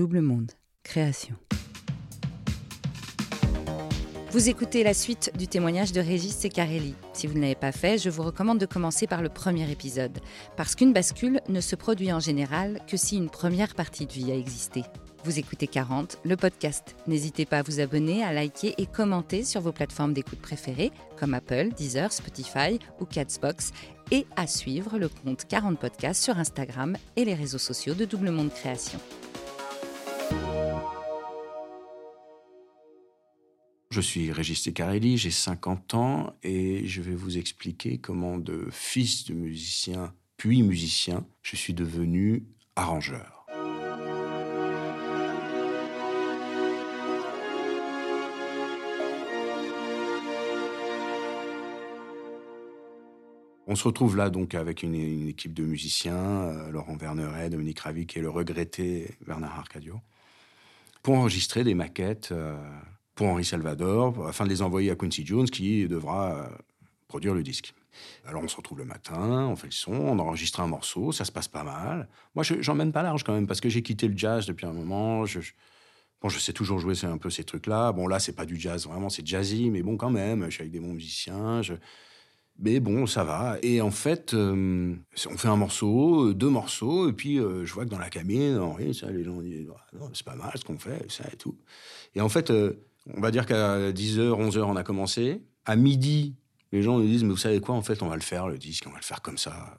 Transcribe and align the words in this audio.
Double 0.00 0.22
Monde, 0.22 0.52
création. 0.82 1.34
Vous 4.30 4.48
écoutez 4.48 4.82
la 4.82 4.94
suite 4.94 5.30
du 5.36 5.46
témoignage 5.46 5.92
de 5.92 6.00
Régis 6.00 6.34
Secarelli. 6.34 6.94
Si 7.12 7.26
vous 7.26 7.34
ne 7.34 7.42
l'avez 7.42 7.54
pas 7.54 7.70
fait, 7.70 7.98
je 7.98 8.08
vous 8.08 8.22
recommande 8.22 8.58
de 8.58 8.64
commencer 8.64 9.06
par 9.06 9.20
le 9.20 9.28
premier 9.28 9.70
épisode, 9.70 10.18
parce 10.56 10.74
qu'une 10.74 10.94
bascule 10.94 11.42
ne 11.50 11.60
se 11.60 11.76
produit 11.76 12.14
en 12.14 12.18
général 12.18 12.80
que 12.88 12.96
si 12.96 13.18
une 13.18 13.28
première 13.28 13.74
partie 13.74 14.06
de 14.06 14.12
vie 14.12 14.32
a 14.32 14.36
existé. 14.36 14.84
Vous 15.24 15.38
écoutez 15.38 15.66
40, 15.66 16.20
le 16.24 16.38
podcast. 16.38 16.96
N'hésitez 17.06 17.44
pas 17.44 17.58
à 17.58 17.62
vous 17.62 17.80
abonner, 17.80 18.24
à 18.24 18.32
liker 18.32 18.72
et 18.78 18.86
commenter 18.86 19.44
sur 19.44 19.60
vos 19.60 19.72
plateformes 19.72 20.14
d'écoute 20.14 20.40
préférées, 20.40 20.92
comme 21.18 21.34
Apple, 21.34 21.74
Deezer, 21.76 22.10
Spotify 22.10 22.78
ou 23.00 23.04
Catsbox, 23.04 23.72
et 24.12 24.24
à 24.36 24.46
suivre 24.46 24.98
le 24.98 25.10
compte 25.10 25.44
40 25.46 25.78
Podcasts 25.78 26.24
sur 26.24 26.38
Instagram 26.38 26.96
et 27.16 27.26
les 27.26 27.34
réseaux 27.34 27.58
sociaux 27.58 27.92
de 27.92 28.06
Double 28.06 28.30
Monde 28.30 28.48
Création. 28.48 28.98
Je 33.90 34.00
suis 34.00 34.30
Régis 34.30 34.62
Tecarelli, 34.62 35.18
j'ai 35.18 35.32
50 35.32 35.94
ans 35.94 36.32
et 36.44 36.86
je 36.86 37.02
vais 37.02 37.16
vous 37.16 37.38
expliquer 37.38 37.98
comment 37.98 38.38
de 38.38 38.68
fils 38.70 39.24
de 39.24 39.34
musicien 39.34 40.14
puis 40.40 40.62
musicien, 40.62 41.26
je 41.42 41.54
suis 41.54 41.74
devenu 41.74 42.46
arrangeur. 42.74 43.44
On 53.66 53.74
se 53.74 53.84
retrouve 53.84 54.16
là 54.16 54.30
donc 54.30 54.54
avec 54.54 54.82
une, 54.82 54.94
équipe 55.28 55.52
de 55.52 55.64
musiciens, 55.64 56.14
euh, 56.14 56.70
Laurent 56.70 56.96
Verneret, 56.96 57.50
Dominique 57.50 57.80
Ravic 57.80 58.16
et 58.16 58.20
le 58.20 58.30
regretté 58.30 59.14
Bernard 59.26 59.58
Arcadio, 59.58 60.00
pour 61.02 61.16
enregistrer 61.16 61.64
des 61.64 61.74
maquettes 61.74 62.30
euh, 62.32 62.56
pour 63.20 63.28
Henri 63.28 63.44
Salvador, 63.44 64.26
afin 64.26 64.44
de 64.44 64.48
les 64.48 64.62
envoyer 64.62 64.90
à 64.90 64.96
Quincy 64.96 65.26
Jones 65.26 65.44
qui 65.44 65.86
devra 65.86 66.36
euh, 66.36 66.48
produire 67.06 67.34
le 67.34 67.42
disque. 67.42 67.74
Alors 68.24 68.42
on 68.42 68.48
se 68.48 68.56
retrouve 68.56 68.78
le 68.78 68.86
matin, 68.86 69.46
on 69.46 69.56
fait 69.56 69.66
le 69.66 69.72
son, 69.72 69.92
on 69.92 70.18
enregistre 70.18 70.60
un 70.60 70.66
morceau, 70.66 71.12
ça 71.12 71.26
se 71.26 71.30
passe 71.30 71.46
pas 71.46 71.62
mal. 71.62 72.08
Moi, 72.34 72.44
j'emmène 72.60 72.92
pas 72.92 73.02
large 73.02 73.22
quand 73.22 73.34
même 73.34 73.46
parce 73.46 73.60
que 73.60 73.68
j'ai 73.68 73.82
quitté 73.82 74.08
le 74.08 74.16
jazz 74.16 74.46
depuis 74.46 74.64
un 74.64 74.72
moment. 74.72 75.26
Je, 75.26 75.40
bon, 76.22 76.30
je 76.30 76.38
sais 76.38 76.54
toujours 76.54 76.78
jouer 76.78 76.94
un 77.02 77.18
peu 77.18 77.28
ces 77.28 77.44
trucs-là. 77.44 77.92
Bon, 77.92 78.08
là, 78.08 78.20
c'est 78.20 78.32
pas 78.32 78.46
du 78.46 78.58
jazz, 78.58 78.86
vraiment, 78.86 79.10
c'est 79.10 79.26
jazzy, 79.26 79.68
mais 79.68 79.82
bon, 79.82 79.98
quand 79.98 80.08
même, 80.08 80.46
je 80.46 80.52
suis 80.52 80.62
avec 80.62 80.72
des 80.72 80.80
bons 80.80 80.94
musiciens. 80.94 81.60
Mais 82.58 82.80
bon, 82.80 83.04
ça 83.04 83.22
va. 83.22 83.58
Et 83.62 83.82
en 83.82 83.90
fait, 83.90 84.32
euh, 84.32 84.94
on 85.30 85.36
fait 85.36 85.48
un 85.48 85.56
morceau, 85.56 86.32
deux 86.32 86.48
morceaux, 86.48 87.10
et 87.10 87.12
puis 87.12 87.38
euh, 87.38 87.66
je 87.66 87.74
vois 87.74 87.84
que 87.84 87.90
dans 87.90 87.98
la 87.98 88.08
cabine, 88.08 88.56
Henri, 88.56 88.94
ça, 88.94 89.10
les 89.10 89.24
gens 89.24 89.42
disent 89.42 89.68
ah, 89.76 90.06
c'est 90.14 90.24
pas 90.24 90.36
mal 90.36 90.52
ce 90.54 90.64
qu'on 90.64 90.78
fait, 90.78 91.04
ça 91.12 91.24
et 91.30 91.36
tout. 91.36 91.58
Et 92.14 92.22
en 92.22 92.30
fait, 92.30 92.50
on 93.14 93.20
va 93.20 93.30
dire 93.30 93.46
qu'à 93.46 93.90
10h, 93.92 94.30
11h, 94.30 94.60
on 94.60 94.76
a 94.76 94.82
commencé. 94.82 95.42
À 95.64 95.76
midi, 95.76 96.36
les 96.72 96.82
gens 96.82 96.98
nous 96.98 97.06
disent 97.06 97.24
mais 97.24 97.30
vous 97.30 97.36
savez 97.36 97.60
quoi, 97.60 97.74
en 97.74 97.82
fait, 97.82 98.02
on 98.02 98.08
va 98.08 98.16
le 98.16 98.22
faire, 98.22 98.48
le 98.48 98.58
disque, 98.58 98.84
on 98.86 98.90
va 98.90 98.98
le 98.98 99.04
faire 99.04 99.22
comme 99.22 99.38
ça. 99.38 99.78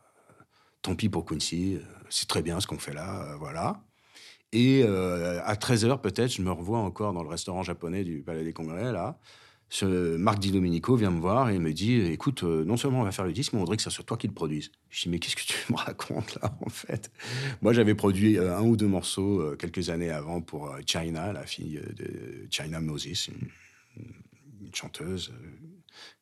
Tant 0.81 0.95
pis 0.95 1.09
pour 1.09 1.25
Quincy, 1.25 1.79
c'est 2.09 2.27
très 2.27 2.41
bien 2.41 2.59
ce 2.59 2.67
qu'on 2.67 2.79
fait 2.79 2.93
là, 2.93 3.35
voilà. 3.37 3.83
Et 4.51 4.83
à 4.83 5.53
13h, 5.53 6.01
peut-être, 6.01 6.31
je 6.31 6.41
me 6.41 6.51
revois 6.51 6.79
encore 6.79 7.13
dans 7.13 7.23
le 7.23 7.29
restaurant 7.29 7.63
japonais 7.63 8.03
du 8.03 8.21
Palais 8.21 8.43
des 8.43 8.53
Congrès, 8.53 8.91
là. 8.91 9.17
Marc 9.81 10.39
Di 10.39 10.51
Domenico 10.51 10.95
vient 10.95 11.11
me 11.11 11.19
voir 11.19 11.49
et 11.49 11.57
me 11.57 11.71
dit 11.71 12.01
écoute, 12.01 12.43
euh, 12.43 12.65
non 12.65 12.75
seulement 12.75 13.01
on 13.01 13.03
va 13.03 13.11
faire 13.11 13.25
le 13.25 13.31
disque, 13.31 13.53
mais 13.53 13.57
on 13.57 13.61
voudrait 13.61 13.77
que 13.77 13.83
ce 13.83 13.89
soit 13.89 14.03
toi 14.03 14.17
qui 14.17 14.27
le 14.27 14.33
produise. 14.33 14.71
Je 14.89 15.03
dis 15.03 15.09
mais 15.09 15.19
qu'est-ce 15.19 15.35
que 15.35 15.43
tu 15.43 15.55
me 15.71 15.77
racontes 15.77 16.35
là 16.41 16.53
en 16.61 16.69
fait? 16.69 17.11
Moi 17.61 17.71
j'avais 17.71 17.95
produit 17.95 18.37
euh, 18.37 18.57
un 18.57 18.63
ou 18.63 18.75
deux 18.75 18.87
morceaux 18.87 19.39
euh, 19.39 19.55
quelques 19.55 19.89
années 19.89 20.09
avant 20.09 20.41
pour 20.41 20.75
China, 20.85 21.31
la 21.31 21.45
fille 21.45 21.81
de 21.95 22.47
China 22.49 22.81
Moses, 22.81 23.27
une, 23.27 23.49
chanteuse 24.73 25.33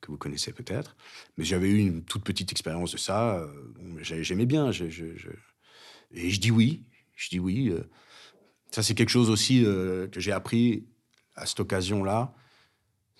que 0.02 0.09
vous 0.09 0.17
connaissez 0.17 0.52
peut-être. 0.52 0.95
Mais 1.38 1.44
j'avais 1.44 1.69
eu 1.69 1.78
une 1.78 2.03
toute 2.03 2.23
petite 2.23 2.52
expérience 2.52 2.94
de 2.94 2.97
ça. 2.97 3.47
J'aimais 4.02 4.47
bien. 4.47 4.72
Et 4.72 6.29
je 6.31 6.40
dis 6.40 6.50
oui. 6.50 6.84
Je 7.16 7.29
dis 7.29 7.38
oui. 7.38 7.72
Ça 8.72 8.81
c'est 8.81 8.96
quelque 8.96 9.12
chose 9.12 9.29
aussi 9.29 9.62
que 9.62 10.19
j'ai 10.19 10.31
appris 10.31 10.88
à 11.35 11.46
cette 11.46 11.59
occasion-là 11.59 12.34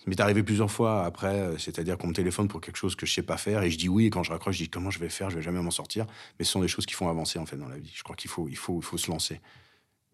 ça 0.00 0.04
m'est 0.06 0.20
arrivé 0.20 0.42
plusieurs 0.42 0.70
fois 0.70 1.04
après, 1.04 1.40
euh, 1.40 1.58
c'est-à-dire 1.58 1.98
qu'on 1.98 2.06
me 2.06 2.14
téléphone 2.14 2.48
pour 2.48 2.62
quelque 2.62 2.76
chose 2.76 2.96
que 2.96 3.04
je 3.04 3.12
sais 3.12 3.22
pas 3.22 3.36
faire 3.36 3.62
et 3.62 3.70
je 3.70 3.76
dis 3.76 3.90
oui 3.90 4.06
et 4.06 4.10
quand 4.10 4.22
je 4.22 4.32
raccroche, 4.32 4.56
je 4.56 4.64
dis 4.64 4.70
comment 4.70 4.90
je 4.90 4.98
vais 4.98 5.10
faire, 5.10 5.28
je 5.28 5.36
vais 5.36 5.42
jamais 5.42 5.60
m'en 5.60 5.70
sortir. 5.70 6.06
Mais 6.38 6.46
ce 6.46 6.52
sont 6.52 6.60
des 6.60 6.68
choses 6.68 6.86
qui 6.86 6.94
font 6.94 7.10
avancer 7.10 7.38
en 7.38 7.44
fait 7.44 7.56
dans 7.56 7.68
la 7.68 7.76
vie. 7.76 7.92
Je 7.94 8.02
crois 8.02 8.16
qu'il 8.16 8.30
faut, 8.30 8.48
il 8.48 8.56
faut, 8.56 8.78
il 8.80 8.84
faut 8.84 8.96
se 8.96 9.10
lancer. 9.10 9.42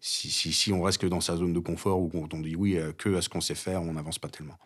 Si, 0.01 0.29
si, 0.29 0.73
on 0.73 0.83
reste 0.83 0.99
que 0.99 1.07
dans 1.07 1.21
sa 1.21 1.37
zone 1.37 1.53
de 1.53 1.59
confort 1.59 2.01
ou 2.01 2.09
quand 2.09 2.33
on 2.33 2.41
dit 2.41 2.55
oui 2.55 2.77
euh, 2.77 2.91
que 2.91 3.15
à 3.15 3.21
ce 3.21 3.29
qu'on 3.29 3.39
sait 3.39 3.55
faire, 3.55 3.81
on 3.81 3.93
n'avance 3.93 4.19
pas 4.19 4.27
tellement. 4.27 4.57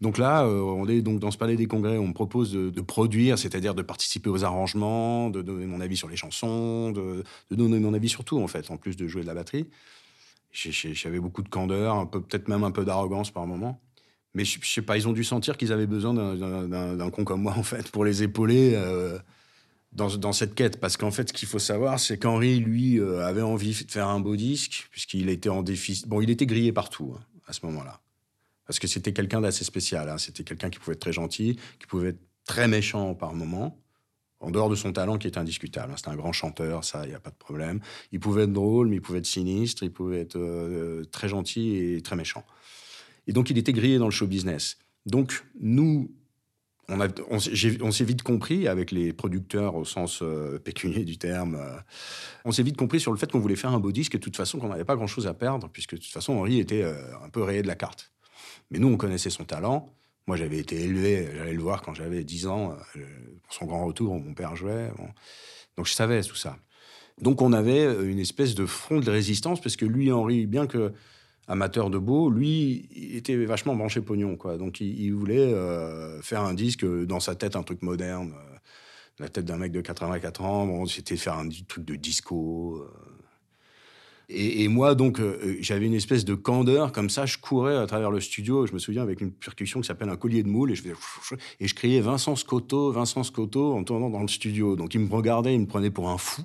Donc 0.00 0.18
là, 0.18 0.44
euh, 0.44 0.60
on 0.60 0.88
est 0.88 1.02
donc 1.02 1.18
dans 1.18 1.32
ce 1.32 1.38
palais 1.38 1.56
des 1.56 1.66
congrès, 1.66 1.98
on 1.98 2.08
me 2.08 2.12
propose 2.12 2.52
de, 2.52 2.80
produire, 2.80 3.38
c'est-à-dire 3.38 3.74
de 3.74 3.82
participer 3.82 4.30
aux 4.30 4.44
arrangements, 4.44 5.30
de 5.30 5.42
donner 5.42 5.66
mon 5.66 5.80
avis 5.80 5.96
sur 5.96 6.08
les 6.08 6.16
chansons, 6.16 6.92
de, 6.92 7.24
de 7.50 7.56
donner 7.56 7.80
mon 7.80 7.92
avis 7.92 8.08
sur 8.08 8.24
tout 8.24 8.40
en 8.40 8.46
fait, 8.46 8.70
en 8.70 8.76
plus 8.76 8.96
de 8.96 9.08
jouer 9.08 9.22
de 9.22 9.26
la 9.26 9.34
batterie. 9.34 9.66
J'avais 10.52 11.18
beaucoup 11.18 11.42
de 11.42 11.48
candeur, 11.48 12.08
peu 12.08 12.20
peut-être 12.20 12.48
même 12.48 12.62
un 12.62 12.70
peu 12.70 12.84
d'arrogance 12.84 13.32
par 13.32 13.46
moment. 13.46 13.80
Mais 14.34 14.44
je, 14.44 14.58
sais 14.62 14.82
pas, 14.82 14.96
ils 14.96 15.06
ont 15.06 15.12
dû 15.12 15.22
sentir 15.22 15.56
qu'ils 15.56 15.72
avaient 15.72 15.86
besoin 15.86 16.12
d'un 16.12 17.10
con 17.10 17.24
comme 17.24 17.42
moi, 17.42 17.54
en 17.56 17.62
fait, 17.62 17.90
pour 17.90 18.04
les 18.04 18.24
épauler 18.24 18.72
euh, 18.74 19.18
dans, 19.92 20.32
cette 20.32 20.54
quête. 20.56 20.80
Parce 20.80 20.96
qu'en 20.96 21.12
fait, 21.12 21.28
ce 21.28 21.32
qu'il 21.32 21.48
faut 21.48 21.60
savoir, 21.60 22.00
c'est 22.00 22.18
qu'Henri, 22.18 22.58
lui, 22.58 22.98
euh, 22.98 23.24
avait 23.24 23.42
envie 23.42 23.84
de 23.84 23.90
faire 23.90 24.08
un 24.08 24.18
beau 24.18 24.34
disque, 24.34 24.88
puisqu'il 24.90 25.28
était 25.28 25.48
en 25.48 25.62
déficit. 25.62 26.08
Bon, 26.08 26.20
il 26.20 26.30
était 26.30 26.46
grillé 26.46 26.72
partout, 26.72 27.14
hein, 27.16 27.22
à 27.46 27.52
ce 27.52 27.64
moment-là. 27.66 28.00
Parce 28.66 28.80
que 28.80 28.88
c'était 28.88 29.12
quelqu'un 29.12 29.40
d'assez 29.40 29.64
spécial. 29.64 30.08
Hein. 30.08 30.18
C'était 30.18 30.42
quelqu'un 30.42 30.70
qui 30.70 30.80
pouvait 30.80 30.94
être 30.94 31.00
très 31.00 31.12
gentil, 31.12 31.56
qui 31.78 31.86
pouvait 31.86 32.08
être 32.08 32.20
très 32.44 32.66
méchant 32.66 33.14
par 33.14 33.34
moments, 33.34 33.78
en 34.40 34.50
dehors 34.50 34.68
de 34.68 34.74
son 34.74 34.92
talent 34.92 35.16
qui 35.16 35.28
est 35.28 35.38
indiscutable. 35.38 35.92
Hein. 35.92 35.96
C'était 35.96 36.10
un 36.10 36.16
grand 36.16 36.32
chanteur, 36.32 36.82
ça, 36.82 37.04
il 37.04 37.10
n'y 37.10 37.14
a 37.14 37.20
pas 37.20 37.30
de 37.30 37.36
problème. 37.36 37.80
Il 38.10 38.18
pouvait 38.18 38.44
être 38.44 38.52
drôle, 38.52 38.88
mais 38.88 38.96
il 38.96 39.02
pouvait 39.02 39.20
être 39.20 39.26
sinistre, 39.26 39.84
il 39.84 39.92
pouvait 39.92 40.20
être 40.20 40.36
euh, 40.36 41.04
très 41.12 41.28
gentil 41.28 41.76
et 41.76 42.02
très 42.02 42.16
méchant. 42.16 42.44
Et 43.26 43.32
donc, 43.32 43.50
il 43.50 43.58
était 43.58 43.72
grillé 43.72 43.98
dans 43.98 44.06
le 44.06 44.10
show 44.10 44.26
business. 44.26 44.78
Donc, 45.06 45.44
nous, 45.60 46.10
on, 46.88 47.90
s'est 47.90 48.04
vite 48.04 48.22
compris 48.22 48.68
avec 48.68 48.90
les 48.90 49.12
producteurs 49.12 49.74
au 49.74 49.84
sens 49.84 50.20
euh, 50.22 50.58
pécunier 50.58 51.04
du 51.04 51.18
terme. 51.18 51.56
Euh, 51.56 51.78
on 52.44 52.52
s'est 52.52 52.62
vite 52.62 52.76
compris 52.76 53.00
sur 53.00 53.12
le 53.12 53.18
fait 53.18 53.30
qu'on 53.30 53.40
voulait 53.40 53.56
faire 53.56 53.72
un 53.72 53.80
beau 53.80 53.92
disque 53.92 54.14
et 54.14 54.18
de 54.18 54.22
toute 54.22 54.36
façon 54.36 54.58
qu'on 54.58 54.68
n'avait 54.68 54.84
pas 54.84 54.96
grand-chose 54.96 55.26
à 55.26 55.34
perdre 55.34 55.68
puisque 55.68 55.94
de 55.94 56.00
toute 56.00 56.12
façon 56.12 56.34
Henri 56.34 56.58
était 56.58 56.82
euh, 56.82 56.94
un 57.24 57.30
peu 57.30 57.42
rayé 57.42 57.62
de 57.62 57.66
la 57.66 57.74
carte. 57.74 58.12
Mais 58.70 58.78
nous, 58.78 58.88
on 58.88 58.96
connaissait 58.96 59.30
son 59.30 59.44
talent. 59.44 59.94
Moi, 60.26 60.36
j'avais 60.36 60.58
été 60.58 60.80
élevé, 60.82 61.28
j'allais 61.34 61.52
le 61.52 61.62
voir 61.62 61.82
quand 61.82 61.94
j'avais 61.94 62.24
10 62.24 62.46
ans, 62.46 62.76
pour 63.42 63.52
son 63.52 63.66
grand 63.66 63.84
retour, 63.84 64.18
mon 64.18 64.32
père 64.32 64.56
jouait. 64.56 64.90
Donc 65.76 65.86
je 65.86 65.92
savais 65.92 66.22
tout 66.22 66.34
ça. 66.34 66.56
Donc 67.20 67.42
on 67.42 67.52
avait 67.52 67.84
une 67.84 68.18
espèce 68.18 68.54
de 68.54 68.64
front 68.64 69.00
de 69.00 69.10
résistance 69.10 69.60
parce 69.60 69.76
que 69.76 69.84
lui, 69.84 70.10
Henri, 70.10 70.46
bien 70.46 70.66
que 70.66 70.94
amateur 71.48 71.90
de 71.90 71.98
beau, 71.98 72.30
lui, 72.30 72.88
il 72.94 73.16
était 73.16 73.36
vachement 73.44 73.74
branché 73.76 74.00
pognon, 74.00 74.36
quoi. 74.36 74.56
Donc, 74.56 74.80
il, 74.80 75.10
voulait 75.10 75.38
euh, 75.38 76.20
faire 76.22 76.42
un 76.42 76.54
disque 76.54 76.84
dans 76.84 77.20
sa 77.20 77.34
tête, 77.34 77.56
un 77.56 77.62
truc 77.62 77.82
moderne. 77.82 78.32
Euh, 78.34 78.56
la 79.20 79.28
tête 79.28 79.44
d'un 79.44 79.58
mec 79.58 79.70
de 79.70 79.80
84 79.80 80.42
ans, 80.42 80.66
bon, 80.66 80.86
c'était 80.86 81.16
faire 81.16 81.34
un 81.34 81.48
truc 81.68 81.84
de 81.84 81.94
disco. 81.94 82.78
Euh. 82.78 82.90
Et, 84.30 84.66
moi, 84.68 84.94
donc, 84.94 85.20
j'avais 85.60 85.84
une 85.84 85.94
espèce 85.94 86.24
de 86.24 86.34
candeur, 86.34 86.92
comme 86.92 87.10
ça, 87.10 87.26
je 87.26 87.36
courais 87.36 87.76
à 87.76 87.86
travers 87.86 88.10
le 88.10 88.20
studio, 88.20 88.66
je 88.66 88.72
me 88.72 88.78
souviens, 88.78 89.02
avec 89.02 89.20
une 89.20 89.30
percussion 89.30 89.82
qui 89.82 89.86
s'appelle 89.86 90.08
un 90.08 90.16
collier 90.16 90.42
de 90.42 90.48
moule, 90.48 90.72
et 90.72 90.74
je, 90.74 90.82
faisais, 90.82 90.94
et 91.60 91.68
je 91.68 91.74
criais 91.74 92.00
Vincent 92.00 92.34
Scotto, 92.34 92.90
Vincent 92.90 93.22
Scotto, 93.22 93.74
en 93.74 93.84
tournant 93.84 94.08
dans 94.08 94.22
le 94.22 94.28
studio. 94.28 94.76
Donc, 94.76 94.94
il 94.94 95.00
me 95.00 95.14
regardait, 95.14 95.54
il 95.54 95.60
me 95.60 95.66
prenait 95.66 95.90
pour 95.90 96.08
un 96.08 96.16
fou, 96.16 96.42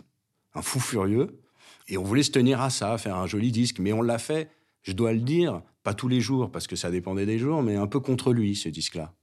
un 0.55 0.61
fou 0.61 0.81
furieux. 0.81 1.39
Et 1.87 1.97
on 1.97 2.03
voulait 2.03 2.21
se 2.21 2.31
tenir 2.31 2.61
à 2.61 2.69
ça, 2.69 2.97
faire 2.97 3.15
un 3.15 3.27
joli 3.27 3.51
disque, 3.51 3.79
mais 3.79 3.93
on 3.93 4.01
l'a 4.01 4.19
fait 4.19 4.51
je 4.83 4.93
dois 4.93 5.13
le 5.13 5.19
dire, 5.19 5.61
pas 5.83 5.93
tous 5.93 6.07
les 6.07 6.21
jours, 6.21 6.51
parce 6.51 6.67
que 6.67 6.75
ça 6.75 6.91
dépendait 6.91 7.25
des 7.25 7.39
jours, 7.39 7.61
mais 7.63 7.75
un 7.75 7.87
peu 7.87 7.99
contre 7.99 8.33
lui, 8.33 8.55
ce 8.55 8.69
disque-là. 8.69 9.13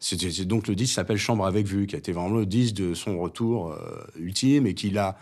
C'est 0.00 0.46
donc 0.46 0.68
le 0.68 0.76
disque 0.76 0.94
s'appelle 0.94 1.16
Chambre 1.16 1.44
avec 1.44 1.66
vue, 1.66 1.86
qui 1.86 1.96
a 1.96 1.98
été 1.98 2.12
vraiment 2.12 2.36
le 2.36 2.46
disque 2.46 2.76
de 2.76 2.94
son 2.94 3.18
retour 3.18 3.72
euh, 3.72 4.06
ultime 4.16 4.66
et 4.66 4.74
qui 4.74 4.96
a, 4.96 5.16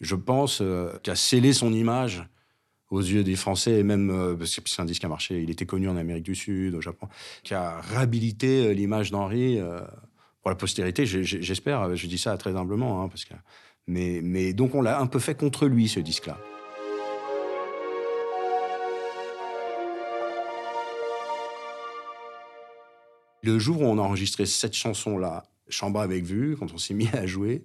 je 0.00 0.16
pense, 0.16 0.60
euh, 0.60 0.92
qui 1.04 1.10
a 1.10 1.14
scellé 1.14 1.52
son 1.52 1.72
image 1.72 2.24
aux 2.90 3.00
yeux 3.00 3.22
des 3.22 3.36
Français 3.36 3.78
et 3.78 3.82
même 3.84 4.10
euh, 4.10 4.34
parce 4.34 4.56
que 4.56 4.68
c'est 4.68 4.82
un 4.82 4.84
disque 4.84 5.00
qui 5.00 5.06
a 5.06 5.08
marché. 5.08 5.40
Il 5.42 5.50
était 5.50 5.66
connu 5.66 5.88
en 5.88 5.96
Amérique 5.96 6.24
du 6.24 6.34
Sud, 6.34 6.74
au 6.74 6.80
Japon, 6.80 7.06
qui 7.44 7.54
a 7.54 7.80
réhabilité 7.80 8.74
l'image 8.74 9.12
d'Henri 9.12 9.60
pour 10.42 10.50
la 10.50 10.56
postérité. 10.56 11.06
J'espère. 11.06 11.94
Je 11.94 12.06
dis 12.08 12.18
ça 12.18 12.36
très 12.36 12.56
humblement, 12.56 13.02
hein, 13.02 13.08
parce 13.08 13.24
que 13.24 13.34
mais 13.86 14.20
mais 14.24 14.52
donc 14.52 14.74
on 14.74 14.82
l'a 14.82 15.00
un 15.00 15.06
peu 15.06 15.20
fait 15.20 15.36
contre 15.36 15.66
lui 15.66 15.88
ce 15.88 16.00
disque-là. 16.00 16.38
Le 23.46 23.60
jour 23.60 23.80
où 23.80 23.84
on 23.84 23.96
a 23.98 24.02
enregistré 24.02 24.44
cette 24.44 24.74
chanson-là, 24.74 25.44
Chambre 25.68 26.00
avec 26.00 26.24
vue, 26.24 26.56
quand 26.56 26.72
on 26.72 26.78
s'est 26.78 26.94
mis 26.94 27.08
à 27.12 27.26
jouer, 27.26 27.64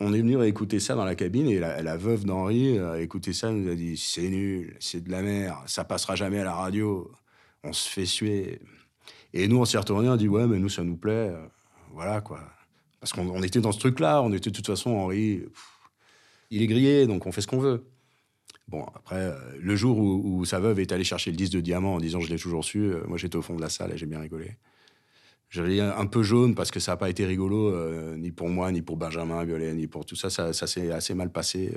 on 0.00 0.12
est 0.12 0.18
venu 0.18 0.44
écouter 0.44 0.80
ça 0.80 0.96
dans 0.96 1.04
la 1.04 1.14
cabine 1.14 1.48
et 1.48 1.60
la, 1.60 1.96
veuve 1.96 2.24
d'Henri 2.24 2.76
a 2.80 3.00
écouté 3.00 3.32
ça, 3.32 3.52
nous 3.52 3.70
a 3.70 3.76
dit 3.76 3.96
c'est 3.96 4.28
nul, 4.28 4.76
c'est 4.80 5.04
de 5.04 5.10
la 5.12 5.22
merde, 5.22 5.58
ça 5.66 5.84
passera 5.84 6.16
jamais 6.16 6.40
à 6.40 6.44
la 6.44 6.54
radio, 6.54 7.08
on 7.62 7.72
se 7.72 7.88
fait 7.88 8.04
suer. 8.04 8.58
Et 9.32 9.46
nous, 9.46 9.58
on 9.58 9.64
s'est 9.64 9.78
retourné, 9.78 10.08
on 10.08 10.12
a 10.12 10.16
dit 10.16 10.26
ouais, 10.26 10.48
mais 10.48 10.58
nous, 10.58 10.68
ça 10.68 10.82
nous 10.82 10.96
plaît, 10.96 11.32
voilà 11.92 12.20
quoi. 12.20 12.40
Parce 12.98 13.12
qu'on 13.12 13.42
était 13.44 13.60
dans 13.60 13.72
ce 13.72 13.78
truc-là, 13.78 14.22
on 14.22 14.32
était 14.32 14.50
de 14.50 14.56
toute 14.56 14.66
façon, 14.66 14.90
Henri, 14.90 15.44
il 16.50 16.62
est 16.62 16.66
grillé, 16.66 17.06
donc 17.06 17.26
on 17.26 17.32
fait 17.32 17.42
ce 17.42 17.46
qu'on 17.46 17.60
veut. 17.60 17.84
Bon, 18.66 18.84
après, 18.94 19.16
euh, 19.16 19.38
le 19.60 19.76
jour 19.76 19.98
où, 19.98 20.44
sa 20.44 20.58
veuve 20.58 20.80
est 20.80 20.90
allée 20.90 21.04
chercher 21.04 21.30
le 21.30 21.36
disque 21.36 21.52
de 21.52 21.60
diamant 21.60 21.94
en 21.94 22.00
disant 22.00 22.20
je 22.20 22.28
l'ai 22.28 22.38
toujours 22.38 22.64
su, 22.64 22.78
euh, 22.78 23.04
moi 23.06 23.18
j'étais 23.18 23.36
au 23.36 23.42
fond 23.42 23.54
de 23.54 23.60
la 23.60 23.68
salle 23.68 23.92
et 23.92 23.98
j'ai 23.98 24.06
bien 24.06 24.20
rigolé. 24.20 24.56
J'avais 25.50 25.80
un 25.80 26.06
peu 26.06 26.22
jaune 26.22 26.54
parce 26.54 26.70
que 26.70 26.78
ça 26.78 26.92
n'a 26.92 26.96
pas 26.96 27.10
été 27.10 27.26
rigolo, 27.26 27.74
euh, 27.74 28.16
ni 28.16 28.30
pour 28.30 28.48
moi, 28.48 28.70
ni 28.70 28.82
pour 28.82 28.96
Benjamin 28.96 29.44
Violet, 29.44 29.74
ni 29.74 29.88
pour 29.88 30.06
tout 30.06 30.16
ça. 30.16 30.30
Ça, 30.30 30.52
s'est 30.52 30.92
assez 30.92 31.12
mal 31.14 31.30
passé, 31.30 31.72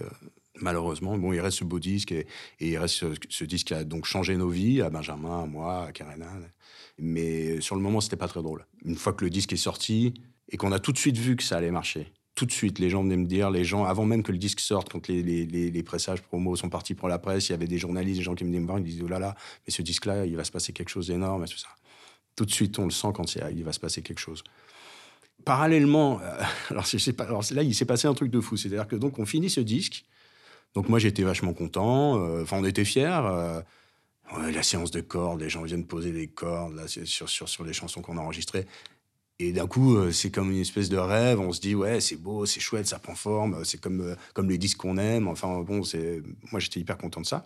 malheureusement. 0.61 1.17
Bon, 1.17 1.33
il 1.33 1.39
reste 1.39 1.57
ce 1.57 1.63
beau 1.63 1.79
disque 1.79 2.11
et, 2.11 2.27
il 2.59 2.77
reste 2.77 3.03
ce, 3.29 3.43
disque 3.43 3.67
qui 3.67 3.73
a 3.73 3.83
donc 3.83 4.05
changé 4.05 4.37
nos 4.37 4.49
vies, 4.49 4.81
à 4.81 4.89
Benjamin, 4.89 5.43
à 5.43 5.45
moi, 5.47 5.87
à 5.87 5.91
Karena. 5.91 6.29
Mais 6.99 7.61
sur 7.61 7.75
le 7.75 7.81
moment, 7.81 7.99
c'était 7.99 8.15
pas 8.15 8.27
très 8.27 8.43
drôle. 8.43 8.65
Une 8.85 8.95
fois 8.95 9.13
que 9.13 9.23
le 9.23 9.31
disque 9.31 9.53
est 9.53 9.57
sorti 9.57 10.13
et 10.49 10.57
qu'on 10.57 10.71
a 10.71 10.79
tout 10.79 10.91
de 10.91 10.97
suite 10.99 11.17
vu 11.17 11.35
que 11.35 11.43
ça 11.43 11.57
allait 11.57 11.71
marcher, 11.71 12.11
tout 12.35 12.45
de 12.45 12.51
suite, 12.51 12.79
les 12.79 12.89
gens 12.89 13.03
venaient 13.03 13.17
me 13.17 13.25
dire, 13.25 13.51
les 13.51 13.63
gens, 13.63 13.85
avant 13.85 14.05
même 14.05 14.23
que 14.23 14.31
le 14.31 14.37
disque 14.37 14.59
sorte, 14.59 14.91
quand 14.91 15.07
les, 15.07 15.83
pressages 15.83 16.21
promos 16.21 16.55
sont 16.55 16.69
partis 16.69 16.95
pour 16.95 17.07
la 17.07 17.19
presse, 17.19 17.49
il 17.49 17.51
y 17.51 17.55
avait 17.55 17.67
des 17.67 17.77
journalistes, 17.77 18.17
des 18.17 18.23
gens 18.23 18.33
qui 18.33 18.43
venaient 18.43 18.59
me 18.59 18.65
voir, 18.65 18.79
ils 18.79 18.83
disaient, 18.83 19.03
oh 19.03 19.07
là 19.07 19.19
là, 19.19 19.35
mais 19.65 19.71
ce 19.71 19.81
disque-là, 19.81 20.25
il 20.25 20.35
va 20.35 20.43
se 20.43 20.51
passer 20.51 20.73
quelque 20.73 20.89
chose 20.89 21.07
d'énorme, 21.07 21.43
et 21.43 21.47
tout 21.47 21.57
ça. 21.57 21.69
Tout 22.35 22.45
de 22.45 22.51
suite, 22.51 22.79
on 22.79 22.85
le 22.85 22.91
sent 22.91 23.09
quand 23.13 23.35
il 23.35 23.63
va 23.63 23.73
se 23.73 23.79
passer 23.79 24.01
quelque 24.01 24.19
chose. 24.19 24.43
Parallèlement, 25.45 26.19
euh, 26.21 26.43
alors, 26.69 27.43
là, 27.51 27.63
il 27.63 27.75
s'est 27.75 27.85
passé 27.85 28.07
un 28.07 28.13
truc 28.13 28.31
de 28.31 28.39
fou. 28.39 28.57
C'est-à-dire 28.57 28.87
que 28.87 28.95
donc, 28.95 29.19
on 29.19 29.25
finit 29.25 29.49
ce 29.49 29.61
disque. 29.61 30.05
Donc, 30.73 30.89
moi, 30.89 30.99
j'étais 30.99 31.23
vachement 31.23 31.53
content. 31.53 32.19
Euh, 32.19 32.43
enfin, 32.43 32.57
on 32.59 32.65
était 32.65 32.85
fiers. 32.85 33.21
Euh, 33.25 33.61
la 34.51 34.63
séance 34.63 34.89
de 34.91 35.01
cordes, 35.01 35.41
les 35.41 35.49
gens 35.49 35.61
viennent 35.63 35.85
poser 35.85 36.11
des 36.11 36.27
cordes 36.27 36.87
sur, 36.87 37.29
sur, 37.29 37.49
sur 37.49 37.63
les 37.63 37.73
chansons 37.73 38.01
qu'on 38.01 38.17
a 38.17 38.21
enregistrées. 38.21 38.65
Et 39.37 39.51
d'un 39.51 39.67
coup, 39.67 40.11
c'est 40.11 40.31
comme 40.31 40.51
une 40.51 40.61
espèce 40.61 40.89
de 40.89 40.97
rêve. 40.97 41.39
On 41.39 41.51
se 41.51 41.59
dit, 41.59 41.75
ouais, 41.75 41.99
c'est 41.99 42.15
beau, 42.15 42.45
c'est 42.45 42.59
chouette, 42.59 42.87
ça 42.87 42.97
prend 42.97 43.15
forme. 43.15 43.63
C'est 43.65 43.79
comme, 43.79 44.15
comme 44.33 44.49
les 44.49 44.57
disques 44.57 44.77
qu'on 44.77 44.97
aime. 44.97 45.27
Enfin, 45.27 45.61
bon, 45.61 45.81
moi, 46.51 46.59
j'étais 46.59 46.79
hyper 46.79 46.97
content 46.97 47.21
de 47.21 47.25
ça. 47.25 47.45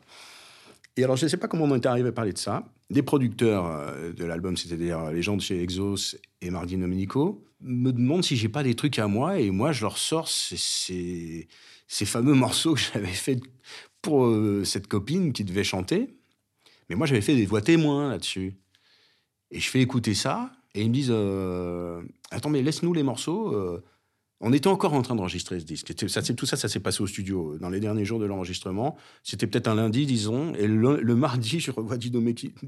Et 0.96 1.04
alors, 1.04 1.18
je 1.18 1.26
ne 1.26 1.30
sais 1.30 1.38
pas 1.38 1.48
comment 1.48 1.66
on 1.66 1.76
est 1.76 1.86
arrivé 1.86 2.10
à 2.10 2.12
parler 2.12 2.34
de 2.34 2.38
ça. 2.38 2.64
Des 2.90 3.04
producteurs 3.04 3.66
euh, 3.66 4.14
de 4.14 4.26
l'album, 4.26 4.56
c'est-à-dire 4.56 5.12
les 5.12 5.22
gens 5.22 5.36
de 5.36 5.42
chez 5.42 5.62
Exos 5.62 6.18
et 6.42 6.50
Mardi 6.50 6.78
Domenico, 6.78 7.44
me 7.60 7.92
demandent 7.92 8.24
si 8.24 8.36
j'ai 8.36 8.50
pas 8.50 8.64
des 8.64 8.76
trucs 8.76 8.98
à 9.00 9.08
moi. 9.08 9.40
Et 9.40 9.52
moi, 9.52 9.72
je 9.72 9.82
leur 9.82 9.98
sors 9.98 10.28
ces, 10.28 11.48
fameux 11.88 12.34
morceaux 12.36 12.76
que 12.76 12.82
j'avais 12.82 13.08
fait 13.08 13.40
pour 14.02 14.34
cette 14.64 14.88
copine 14.88 15.34
qui 15.34 15.44
devait 15.44 15.66
chanter. 15.66 16.08
Mais 16.90 16.96
moi, 16.96 17.08
j'avais 17.08 17.22
fait 17.22 17.36
des 17.36 17.46
voix 17.46 17.62
témoins 17.62 18.10
là-dessus. 18.10 18.56
Et 19.52 19.60
je 19.60 19.70
fais 19.70 19.82
écouter 19.82 20.14
ça. 20.14 20.52
Et 20.74 20.82
ils 20.82 20.90
me 20.90 20.94
disent 20.94 21.12
euh, 21.12 22.02
Attends, 22.32 22.50
mais 22.50 22.62
laisse-nous 22.62 22.94
les 22.94 23.04
morceaux. 23.04 23.54
Euh. 23.54 23.84
On 24.40 24.54
était 24.54 24.68
encore 24.68 24.94
en 24.94 25.02
train 25.02 25.16
d'enregistrer 25.16 25.60
ce 25.60 25.66
disque. 25.66 25.96
Tout 25.96 26.08
ça, 26.08 26.22
ça 26.22 26.68
s'est 26.68 26.80
passé 26.80 27.02
au 27.02 27.08
studio 27.08 27.54
euh, 27.54 27.60
dans 27.60 27.70
les 27.70 27.80
derniers 27.80 28.06
jours 28.06 28.20
de 28.20 28.26
l'enregistrement. 28.26 28.96
C'était 29.24 29.48
peut-être 29.48 29.68
un 29.68 29.76
lundi, 29.76 30.06
disons. 30.06 30.54
Et 30.54 30.68
le, 30.68 31.16
mardi, 31.16 31.60
je 31.60 31.72
revois 31.72 31.98
Dino, 31.98 32.22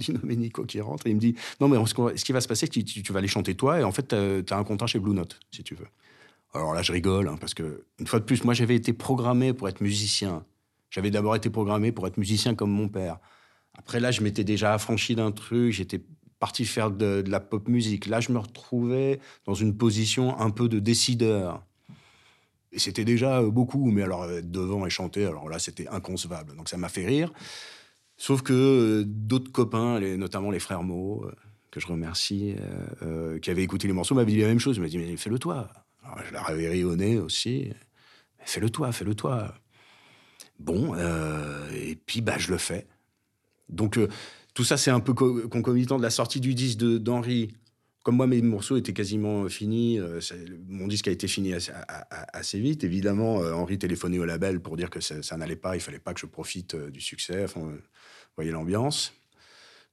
Domenico 0.10 0.66
qui 0.66 0.81
rentre 0.81 1.06
et 1.06 1.12
il 1.12 1.16
me 1.16 1.19
dit 1.19 1.36
Non, 1.62 1.68
mais 1.68 1.77
ce 1.86 2.24
qui 2.24 2.31
va 2.31 2.42
se 2.42 2.48
passer, 2.48 2.68
c'est 2.71 2.81
que 2.83 3.01
tu, 3.01 3.13
vas 3.13 3.19
aller 3.19 3.27
chanter 3.27 3.54
toi. 3.54 3.80
Et 3.80 3.83
en 3.83 3.92
fait, 3.92 4.07
tu 4.07 4.54
as, 4.54 4.57
un 4.57 4.63
contrat 4.63 4.88
chez 4.88 5.00
Blue 5.00 5.13
Note, 5.13 5.39
si 5.51 5.63
tu 5.63 5.75
veux. 5.75 5.88
Alors 6.56 6.74
là, 6.74 6.81
je 6.81 6.92
rigole, 6.92 7.27
hein, 7.27 7.38
parce 7.39 7.54
que, 7.54 7.83
une 8.00 8.07
fois 8.07 8.19
de 8.19 8.25
plus, 8.25 8.44
moi, 8.44 8.56
j'avais 8.56 8.75
été 8.75 8.92
programmé 8.92 9.54
pour 9.54 9.69
être 9.69 9.81
musicien. 9.81 10.44
J'avais 10.89 11.12
d'abord 11.12 11.36
été 11.36 11.51
programmé 11.51 11.92
pour 11.92 12.07
être 12.07 12.18
musicien 12.18 12.56
comme 12.56 12.71
mon 12.71 12.89
père. 12.89 13.19
Après, 13.77 14.00
là, 14.00 14.10
je 14.10 14.21
m'étais 14.21 14.44
déjà 14.44 14.74
affranchi 14.74 15.16
d'un 15.16 15.31
truc. 15.31 15.71
J'étais 15.71 16.01
parti 16.39 16.65
faire 16.65 16.89
de, 16.89 17.24
la 17.27 17.39
pop 17.39 17.68
musique. 17.68 18.07
Là, 18.07 18.19
je 18.21 18.31
me 18.31 18.39
retrouvais 18.39 19.19
dans 19.45 19.53
une 19.53 19.77
position 19.77 20.39
un 20.39 20.50
peu 20.50 20.69
de 20.69 20.80
décideur. 20.80 21.63
Et 22.71 22.80
c'était 22.80 23.06
déjà 23.06 23.39
euh, 23.39 23.50
beaucoup, 23.50 23.91
mais 23.91 24.03
alors 24.03 24.30
être 24.30 24.50
devant 24.50 24.86
et 24.86 24.89
chanter, 24.89 25.25
alors 25.25 25.50
là, 25.50 25.59
c'était 25.59 25.88
inconcevable. 25.88 26.56
Donc 26.56 26.69
ça 26.69 26.77
m'a 26.77 26.89
fait 26.89 27.06
rire. 27.06 27.33
Sauf 28.18 28.41
que 28.41 28.53
euh, 28.53 29.03
d'autres 29.06 29.51
copains, 29.51 30.00
notamment 30.18 30.51
les 30.51 30.59
frères 30.59 30.83
Mo, 30.83 31.25
euh, 31.25 31.31
que 31.71 31.80
je 31.80 31.88
remercie, 31.88 32.56
qui 33.44 33.51
avaient 33.51 33.62
écouté 33.62 33.85
les 33.85 33.94
morceaux, 33.94 34.15
m'avaient 34.15 34.31
dit 34.31 34.42
la 34.42 34.47
même 34.47 34.59
chose. 34.59 34.77
Ils 34.77 34.80
m'avaient 34.80 34.89
dit, 34.89 34.97
mais 34.97 35.15
fais-le 35.18 35.38
toi. 35.38 35.69
Je 36.25 36.33
leur 36.33 36.50
avais 36.50 36.68
rayonné 36.68 37.19
aussi. 37.19 37.71
Fais-le 38.39 38.71
toi, 38.71 38.92
fais-le 38.92 39.13
toi. 39.13 39.53
Bon, 40.57 40.95
et 41.75 41.95
puis 42.07 42.21
bah, 42.21 42.39
je 42.39 42.50
le 42.50 42.57
fais. 42.57 42.88
Donc 43.69 44.00
tout 44.59 44.65
ça, 44.65 44.75
c'est 44.75 44.91
un 44.91 45.00
peu 45.00 45.13
concomitant 45.13 45.95
de 45.95 46.03
la 46.03 46.09
sortie 46.09 46.41
du 46.41 46.53
disque 46.53 46.79
d'Henri. 46.79 47.53
Comme 48.03 48.17
moi, 48.17 48.27
mes 48.27 48.41
morceaux 48.41 48.75
étaient 48.75 48.91
quasiment 48.91 49.47
finis. 49.47 49.97
Euh, 49.97 50.19
mon 50.67 50.85
disque 50.85 51.07
a 51.07 51.11
été 51.11 51.29
fini 51.29 51.53
assez, 52.33 52.59
vite. 52.59 52.83
Évidemment, 52.83 53.41
euh, 53.41 53.53
Henri 53.53 53.79
téléphonait 53.79 54.19
au 54.19 54.25
label 54.25 54.59
pour 54.59 54.75
dire 54.75 54.89
que 54.89 55.00
ça, 55.00 55.38
n'allait 55.38 55.56
pas. 55.56 55.77
Il 55.77 55.79
fallait 55.79 55.97
pas 55.97 56.13
que 56.13 56.19
je 56.19 56.25
profite 56.25 56.75
euh, 56.75 56.89
du 56.89 57.00
succès. 57.00 57.45
Vous 57.56 57.71
voyez 58.35 58.51
l'ambiance. 58.51 59.13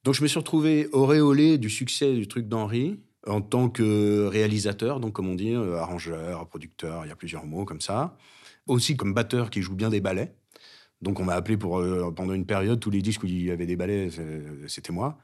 Donc, 0.02 0.14
je 0.14 0.22
me 0.24 0.26
suis 0.26 0.40
retrouvé 0.40 0.88
auréolé 0.90 1.58
du 1.58 1.70
succès 1.70 2.12
du 2.14 2.26
truc 2.26 2.48
d'Henri 2.48 2.98
en 3.24 3.42
tant 3.42 3.68
que 3.68 4.26
réalisateur, 4.26 4.98
donc 4.98 5.12
comme 5.12 5.28
on 5.28 5.36
dit, 5.36 5.54
arrangeur, 5.54 6.48
producteur, 6.48 7.04
il 7.04 7.08
y 7.08 7.12
a 7.12 7.16
plusieurs 7.16 7.46
mots 7.46 7.64
comme 7.64 7.80
ça. 7.80 8.16
Aussi 8.66 8.96
comme 8.96 9.14
batteur 9.14 9.48
qui 9.50 9.62
joue 9.62 9.76
bien 9.76 9.90
des 9.90 10.00
ballets. 10.00 10.34
Donc 11.02 11.20
on 11.20 11.24
m'a 11.24 11.34
appelé 11.34 11.56
pour 11.56 11.78
euh, 11.78 12.12
pendant 12.14 12.32
une 12.32 12.46
période 12.46 12.80
tous 12.80 12.90
les 12.90 13.02
disques 13.02 13.22
où 13.22 13.26
il 13.26 13.42
y 13.42 13.50
avait 13.50 13.66
des 13.66 13.76
ballets, 13.76 14.08
c'était 14.66 14.92
moi. 14.92 15.18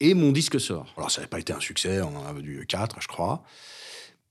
Et 0.00 0.14
mon 0.14 0.32
disque 0.32 0.60
sort. 0.60 0.92
Alors 0.96 1.10
ça 1.10 1.20
n'a 1.20 1.28
pas 1.28 1.38
été 1.38 1.52
un 1.52 1.60
succès, 1.60 2.00
on 2.02 2.16
en 2.16 2.26
a 2.26 2.32
vendu 2.32 2.64
quatre, 2.68 3.00
je 3.00 3.08
crois. 3.08 3.44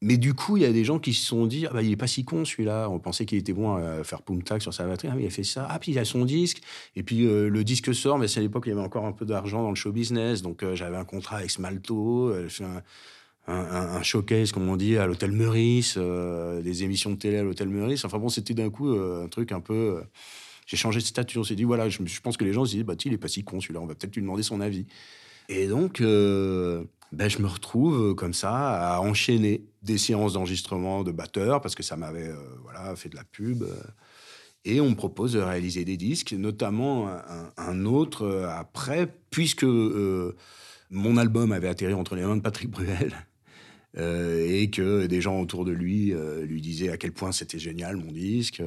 Mais 0.03 0.17
du 0.17 0.33
coup, 0.33 0.57
il 0.57 0.63
y 0.63 0.65
a 0.65 0.73
des 0.73 0.83
gens 0.83 0.99
qui 0.99 1.13
se 1.13 1.25
sont 1.25 1.45
dit, 1.45 1.65
ah 1.65 1.73
bah, 1.73 1.81
il 1.81 1.89
est 1.89 1.95
pas 1.95 2.07
si 2.07 2.25
con 2.25 2.43
celui-là. 2.43 2.89
On 2.89 2.99
pensait 2.99 3.25
qu'il 3.25 3.37
était 3.37 3.53
bon 3.53 3.73
à 3.77 4.03
faire 4.03 4.19
Tac 4.43 4.61
sur 4.61 4.73
sa 4.73 4.85
batterie. 4.85 5.07
Ah, 5.09 5.15
mais 5.15 5.23
il 5.23 5.27
a 5.27 5.29
fait 5.29 5.45
ça. 5.45 5.65
Ah, 5.69 5.79
puis 5.79 5.93
il 5.93 5.99
a 5.99 6.03
son 6.03 6.25
disque. 6.25 6.61
Et 6.97 7.03
puis 7.03 7.25
euh, 7.25 7.47
le 7.47 7.63
disque 7.63 7.95
sort, 7.95 8.17
mais 8.17 8.27
c'est 8.27 8.41
à 8.41 8.43
l'époque, 8.43 8.63
il 8.65 8.71
y 8.71 8.73
avait 8.73 8.81
encore 8.81 9.05
un 9.05 9.13
peu 9.13 9.25
d'argent 9.25 9.63
dans 9.63 9.69
le 9.69 9.75
show 9.75 9.93
business. 9.93 10.41
Donc 10.41 10.61
euh, 10.61 10.75
j'avais 10.75 10.97
un 10.97 11.05
contrat 11.05 11.37
avec 11.37 11.51
Smalto. 11.51 12.33
fait 12.49 12.65
un, 12.65 12.83
un, 13.47 14.03
showcase, 14.03 14.51
comme 14.51 14.67
on 14.67 14.75
dit, 14.75 14.97
à 14.97 15.07
l'hôtel 15.07 15.31
Meurice, 15.31 15.97
des 15.97 16.83
émissions 16.83 17.11
de 17.11 17.15
télé 17.15 17.37
à 17.37 17.43
l'hôtel 17.43 17.69
Meurice. 17.69 18.03
Enfin 18.03 18.17
bon, 18.17 18.27
c'était 18.27 18.53
d'un 18.53 18.69
coup 18.69 18.89
un 18.89 19.29
truc 19.29 19.53
un 19.53 19.61
peu 19.61 20.01
j'ai 20.65 20.77
changé 20.77 20.99
de 20.99 21.05
statut. 21.05 21.37
On 21.37 21.43
s'est 21.43 21.55
dit, 21.55 21.63
voilà, 21.63 21.89
je, 21.89 21.99
pense 22.21 22.37
que 22.37 22.45
les 22.45 22.53
gens 22.53 22.65
se 22.65 22.71
disaient, 22.71 22.83
bah, 22.83 22.95
il 23.03 23.13
est 23.13 23.17
pas 23.17 23.27
si 23.27 23.43
con 23.43 23.59
celui-là, 23.59 23.81
on 23.81 23.85
va 23.85 23.95
peut-être 23.95 24.15
lui 24.15 24.21
demander 24.21 24.43
son 24.43 24.61
avis. 24.61 24.85
Et 25.49 25.67
donc, 25.67 26.01
euh, 26.01 26.83
ben, 27.11 27.29
je 27.29 27.39
me 27.39 27.47
retrouve 27.47 28.11
euh, 28.11 28.13
comme 28.13 28.33
ça 28.33 28.95
à 28.95 29.01
enchaîner 29.01 29.65
des 29.81 29.97
séances 29.97 30.33
d'enregistrement 30.33 31.03
de 31.03 31.11
batteurs 31.11 31.61
parce 31.61 31.75
que 31.75 31.83
ça 31.83 31.97
m'avait 31.97 32.29
euh, 32.29 32.37
voilà, 32.61 32.95
fait 32.95 33.09
de 33.09 33.15
la 33.15 33.23
pub. 33.23 33.63
Et 34.65 34.79
on 34.79 34.91
me 34.91 34.95
propose 34.95 35.33
de 35.33 35.39
réaliser 35.39 35.83
des 35.83 35.97
disques, 35.97 36.31
notamment 36.31 37.09
un, 37.57 37.85
autre 37.85 38.47
après, 38.49 39.13
puisque 39.29 39.65
mon 39.65 41.17
album 41.17 41.51
avait 41.51 41.67
atterri 41.67 41.93
entre 41.93 42.15
les 42.15 42.21
mains 42.21 42.37
de 42.37 42.41
Patrick 42.41 42.69
Bruel. 42.69 43.13
et 43.97 44.71
que 44.71 45.05
des 45.05 45.19
gens 45.19 45.39
autour 45.41 45.65
de 45.65 45.71
lui 45.71 46.13
lui 46.43 46.61
disaient 46.61 46.89
à 46.89 46.97
quel 46.97 47.11
point 47.11 47.33
c'était 47.33 47.59
génial 47.59 47.97
mon 47.97 48.13
disque. 48.13 48.63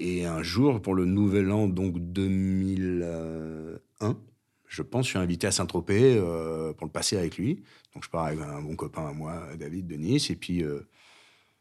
Et 0.00 0.24
un 0.24 0.44
jour, 0.44 0.80
pour 0.80 0.94
le 0.94 1.06
nouvel 1.06 1.50
an, 1.50 1.66
donc 1.66 1.98
2001, 1.98 4.16
je 4.68 4.82
pense, 4.82 5.06
je 5.06 5.10
suis 5.10 5.18
invité 5.18 5.48
à 5.48 5.50
Saint-Tropez 5.50 6.16
euh, 6.16 6.72
pour 6.72 6.86
le 6.86 6.92
passer 6.92 7.16
avec 7.16 7.36
lui. 7.36 7.64
Donc 7.94 8.04
je 8.04 8.08
pars 8.08 8.26
avec 8.26 8.38
un 8.38 8.62
bon 8.62 8.76
copain 8.76 9.08
à 9.08 9.12
moi, 9.12 9.42
David 9.58 9.88
de 9.88 9.96
Nice, 9.96 10.30
et 10.30 10.36
puis 10.36 10.62
euh, 10.62 10.86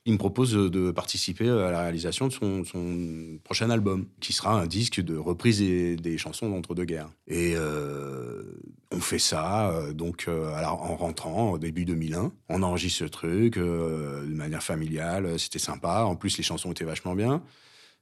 il 0.05 0.13
me 0.13 0.19
propose 0.19 0.53
de 0.53 0.91
participer 0.91 1.49
à 1.49 1.71
la 1.71 1.81
réalisation 1.81 2.27
de 2.27 2.33
son, 2.33 3.39
prochain 3.43 3.71
album, 3.71 4.05
qui 4.19 4.33
sera 4.33 4.61
un 4.61 4.67
disque 4.67 5.01
de 5.01 5.17
reprise 5.17 5.59
des, 5.59 6.17
chansons 6.19 6.47
d'entre-deux-guerres. 6.47 7.09
Et 7.25 7.53
euh, 7.55 8.43
on 8.91 8.99
fait 8.99 9.19
ça, 9.19 9.73
donc 9.93 10.29
en 10.29 10.95
rentrant, 10.95 11.57
début 11.57 11.85
2001, 11.85 12.31
on 12.49 12.61
enregistre 12.61 12.99
ce 12.99 13.05
truc 13.05 13.57
de 13.57 14.27
manière 14.27 14.63
familiale, 14.63 15.39
c'était 15.39 15.59
sympa. 15.59 16.03
En 16.03 16.15
plus, 16.15 16.37
les 16.37 16.43
chansons 16.43 16.71
étaient 16.71 16.85
vachement 16.85 17.15
bien. 17.15 17.41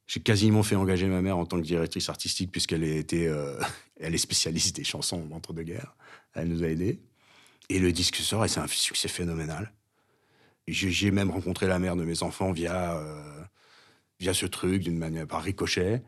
J'ai 0.07 0.19
quasiment 0.19 0.61
fait 0.61 0.75
engager 0.75 1.07
ma 1.07 1.21
mère 1.21 1.37
en 1.37 1.45
tant 1.45 1.57
que 1.57 1.65
directrice 1.65 2.09
artistique 2.09 2.51
puisqu'elle 2.51 2.83
euh, 2.83 3.59
est 3.99 4.17
spécialiste 4.17 4.75
des 4.75 4.83
chansons 4.83 5.25
d'entre-deux-guerres. 5.25 5.95
Elle 6.33 6.49
nous 6.49 6.63
a 6.63 6.67
aidés. 6.67 6.99
Et 7.69 7.79
le 7.79 7.91
disque 7.91 8.17
sort 8.17 8.45
et 8.45 8.47
c'est 8.47 8.59
un 8.59 8.67
succès 8.67 9.07
phénoménal. 9.07 9.71
J'ai 10.67 11.11
même 11.11 11.31
rencontré 11.31 11.67
la 11.67 11.79
mère 11.79 11.95
de 11.95 12.03
mes 12.03 12.23
enfants 12.23 12.51
via, 12.51 12.97
euh, 12.97 13.43
via 14.19 14.33
ce 14.33 14.45
truc, 14.45 14.81
d'une 14.81 14.97
manière 14.97 15.27
par 15.27 15.43
ricochet. 15.43 16.01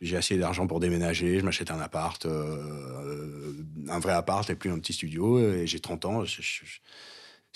J'ai 0.00 0.16
assez 0.16 0.36
d'argent 0.36 0.66
pour 0.66 0.78
déménager, 0.78 1.40
je 1.40 1.44
m'achète 1.44 1.70
un 1.70 1.80
appart, 1.80 2.24
euh, 2.26 3.52
un 3.88 3.98
vrai 3.98 4.12
appart 4.12 4.48
et 4.50 4.54
plus 4.54 4.70
un 4.70 4.78
petit 4.78 4.92
studio. 4.92 5.40
Et 5.40 5.66
j'ai 5.66 5.80
30 5.80 6.04
ans. 6.04 6.24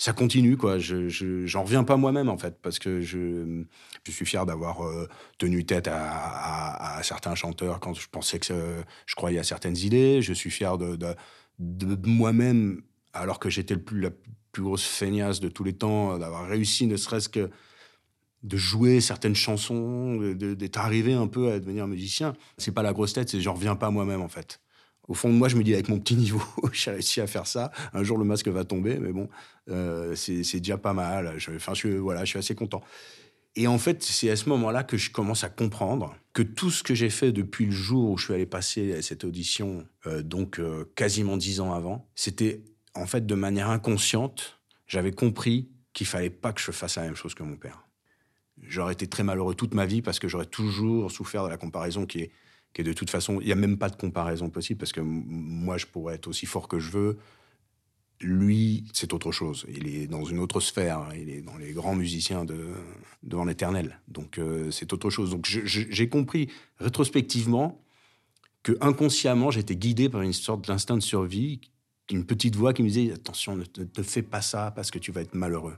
Ça 0.01 0.13
continue, 0.13 0.57
quoi. 0.57 0.79
Je, 0.79 1.09
j'en 1.45 1.61
reviens 1.61 1.83
pas 1.83 1.95
moi-même, 1.95 2.27
en 2.27 2.37
fait, 2.37 2.59
parce 2.59 2.79
que 2.79 3.01
je, 3.01 3.63
je 4.03 4.11
suis 4.11 4.25
fier 4.25 4.47
d'avoir 4.47 4.83
euh, 4.83 5.07
tenu 5.37 5.63
tête 5.63 5.87
à, 5.87 6.99
certains 7.03 7.35
chanteurs 7.35 7.79
quand 7.79 7.93
je 7.93 8.07
pensais 8.09 8.39
que 8.39 8.81
je 9.05 9.15
croyais 9.15 9.37
à 9.37 9.43
certaines 9.43 9.77
idées. 9.77 10.23
Je 10.23 10.33
suis 10.33 10.49
fier 10.49 10.79
de, 10.79 11.15
moi-même, 11.59 12.81
alors 13.13 13.37
que 13.37 13.51
j'étais 13.51 13.75
le 13.75 13.99
la 13.99 14.09
plus 14.51 14.63
grosse 14.63 14.85
feignasse 14.85 15.39
de 15.39 15.49
tous 15.49 15.63
les 15.63 15.73
temps, 15.73 16.17
d'avoir 16.17 16.47
réussi, 16.47 16.87
ne 16.87 16.97
serait-ce 16.97 17.29
que 17.29 17.51
de 18.41 18.57
jouer 18.57 19.01
certaines 19.01 19.35
chansons, 19.35 20.33
d'être 20.33 20.77
arrivé 20.77 21.13
un 21.13 21.27
peu 21.27 21.51
à 21.51 21.59
devenir 21.59 21.85
musicien. 21.85 22.33
C'est 22.57 22.73
pas 22.73 22.81
la 22.81 22.93
grosse 22.93 23.13
tête, 23.13 23.29
c'est 23.29 23.39
j'en 23.39 23.53
reviens 23.53 23.75
pas 23.75 23.91
moi-même, 23.91 24.21
en 24.21 24.29
fait 24.29 24.60
au 25.07 25.13
fond 25.13 25.29
de 25.29 25.33
moi, 25.33 25.49
je 25.49 25.55
me 25.55 25.63
dis, 25.63 25.73
avec 25.73 25.89
mon 25.89 25.99
petit 25.99 26.15
niveau, 26.15 26.41
j'ai 26.71 26.91
réussi 26.91 27.21
à 27.21 27.27
faire 27.27 27.47
ça. 27.47 27.71
Un 27.93 28.03
jour, 28.03 28.17
le 28.17 28.25
masque 28.25 28.47
va 28.47 28.63
tomber, 28.63 28.97
mais 28.99 29.11
bon, 29.11 29.29
euh, 29.69 30.15
c'est 30.15 30.59
déjà 30.59 30.77
pas 30.77 30.93
mal. 30.93 31.35
Je, 31.37 31.51
enfin, 31.51 31.73
je, 31.73 31.89
voilà, 31.89 32.23
je 32.23 32.29
suis 32.29 32.39
assez 32.39 32.55
content. 32.55 32.81
Et 33.55 33.67
en 33.67 33.77
fait, 33.77 34.01
c'est 34.01 34.29
à 34.29 34.35
ce 34.35 34.47
moment-là 34.49 34.83
que 34.83 34.95
je 34.95 35.11
commence 35.11 35.43
à 35.43 35.49
comprendre 35.49 36.15
que 36.33 36.41
tout 36.41 36.71
ce 36.71 36.83
que 36.83 36.95
j'ai 36.95 37.09
fait 37.09 37.33
depuis 37.33 37.65
le 37.65 37.71
jour 37.71 38.11
où 38.11 38.17
je 38.17 38.25
suis 38.25 38.33
allé 38.33 38.45
passer 38.45 39.01
cette 39.01 39.25
audition, 39.25 39.85
euh, 40.07 40.21
donc 40.21 40.59
euh, 40.59 40.89
quasiment 40.95 41.35
dix 41.35 41.59
ans 41.59 41.73
avant, 41.73 42.07
c'était 42.15 42.63
en 42.93 43.05
fait 43.05 43.25
de 43.25 43.35
manière 43.35 43.69
inconsciente, 43.69 44.61
j'avais 44.87 45.11
compris 45.11 45.69
qu'il 45.91 46.07
fallait 46.07 46.29
pas 46.29 46.53
que 46.53 46.61
je 46.61 46.71
fasse 46.71 46.95
la 46.95 47.03
même 47.03 47.15
chose 47.15 47.33
que 47.33 47.43
mon 47.43 47.57
père. 47.57 47.87
J'aurais 48.61 48.93
été 48.93 49.07
très 49.07 49.23
malheureux 49.23 49.55
toute 49.55 49.73
ma 49.73 49.85
vie 49.85 50.01
parce 50.01 50.19
que 50.19 50.29
j'aurais 50.29 50.45
toujours 50.45 51.11
souffert 51.11 51.43
de 51.43 51.49
la 51.49 51.57
comparaison 51.57 52.05
qui 52.05 52.19
est 52.19 52.31
qui 52.73 52.83
de 52.83 52.93
toute 52.93 53.09
façon, 53.09 53.39
il 53.41 53.47
n'y 53.47 53.51
a 53.51 53.55
même 53.55 53.77
pas 53.77 53.89
de 53.89 53.95
comparaison 53.95 54.49
possible 54.49 54.79
parce 54.79 54.93
que 54.93 55.01
moi, 55.01 55.77
je 55.77 55.85
pourrais 55.85 56.15
être 56.15 56.27
aussi 56.27 56.45
fort 56.45 56.67
que 56.67 56.79
je 56.79 56.91
veux. 56.91 57.17
Lui, 58.21 58.85
c'est 58.93 59.13
autre 59.13 59.31
chose. 59.31 59.65
Il 59.67 59.87
est 59.87 60.07
dans 60.07 60.23
une 60.23 60.39
autre 60.39 60.59
sphère. 60.59 60.99
Hein. 60.99 61.09
Il 61.17 61.29
est 61.29 61.41
dans 61.41 61.57
les 61.57 61.73
grands 61.73 61.95
musiciens 61.95 62.45
de, 62.45 62.67
devant 63.23 63.45
l'éternel. 63.45 63.99
Donc, 64.07 64.37
euh, 64.37 64.69
c'est 64.71 64.93
autre 64.93 65.09
chose. 65.09 65.31
Donc, 65.31 65.45
j'ai 65.45 66.09
compris 66.09 66.49
rétrospectivement 66.77 67.83
que 68.63 68.77
inconsciemment, 68.79 69.49
j'étais 69.49 69.75
guidé 69.75 70.07
par 70.07 70.21
une 70.21 70.33
sorte 70.33 70.67
d'instinct 70.67 70.97
de 70.97 71.01
survie, 71.01 71.61
une 72.11 72.25
petite 72.25 72.55
voix 72.55 72.73
qui 72.73 72.83
me 72.83 72.89
disait 72.89 73.11
Attention, 73.11 73.57
ne 73.57 74.03
fais 74.03 74.21
pas 74.21 74.41
ça 74.41 74.71
parce 74.75 74.91
que 74.91 74.99
tu 74.99 75.11
vas 75.11 75.21
être 75.21 75.33
malheureux. 75.33 75.77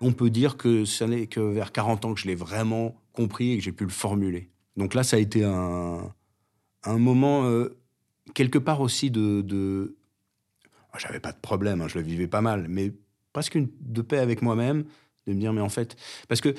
On 0.00 0.12
peut 0.12 0.30
dire 0.30 0.56
que 0.56 0.84
ce 0.84 1.04
n'est 1.04 1.26
que 1.26 1.40
vers 1.40 1.72
40 1.72 2.04
ans 2.04 2.14
que 2.14 2.20
je 2.20 2.26
l'ai 2.26 2.34
vraiment 2.34 3.00
compris 3.12 3.52
et 3.52 3.58
que 3.58 3.62
j'ai 3.62 3.72
pu 3.72 3.84
le 3.84 3.90
formuler. 3.90 4.50
Donc 4.76 4.94
là, 4.94 5.02
ça 5.02 5.16
a 5.16 5.18
été 5.20 5.44
un, 5.44 6.12
moment, 6.86 7.44
euh, 7.44 7.78
quelque 8.34 8.58
part 8.58 8.80
aussi 8.80 9.10
de... 9.10 9.96
Ah, 10.92 10.98
j'avais 10.98 11.20
pas 11.20 11.32
de 11.32 11.38
problème, 11.38 11.82
hein, 11.82 11.88
je 11.88 11.98
le 11.98 12.04
vivais 12.04 12.26
pas 12.26 12.40
mal, 12.40 12.66
mais 12.68 12.92
presque 13.32 13.58
de 13.80 14.02
paix 14.02 14.18
avec 14.18 14.42
moi-même, 14.42 14.84
de 15.26 15.34
me 15.34 15.40
dire, 15.40 15.52
mais 15.52 15.60
en 15.60 15.68
fait... 15.68 15.96
Parce 16.28 16.40
que 16.40 16.54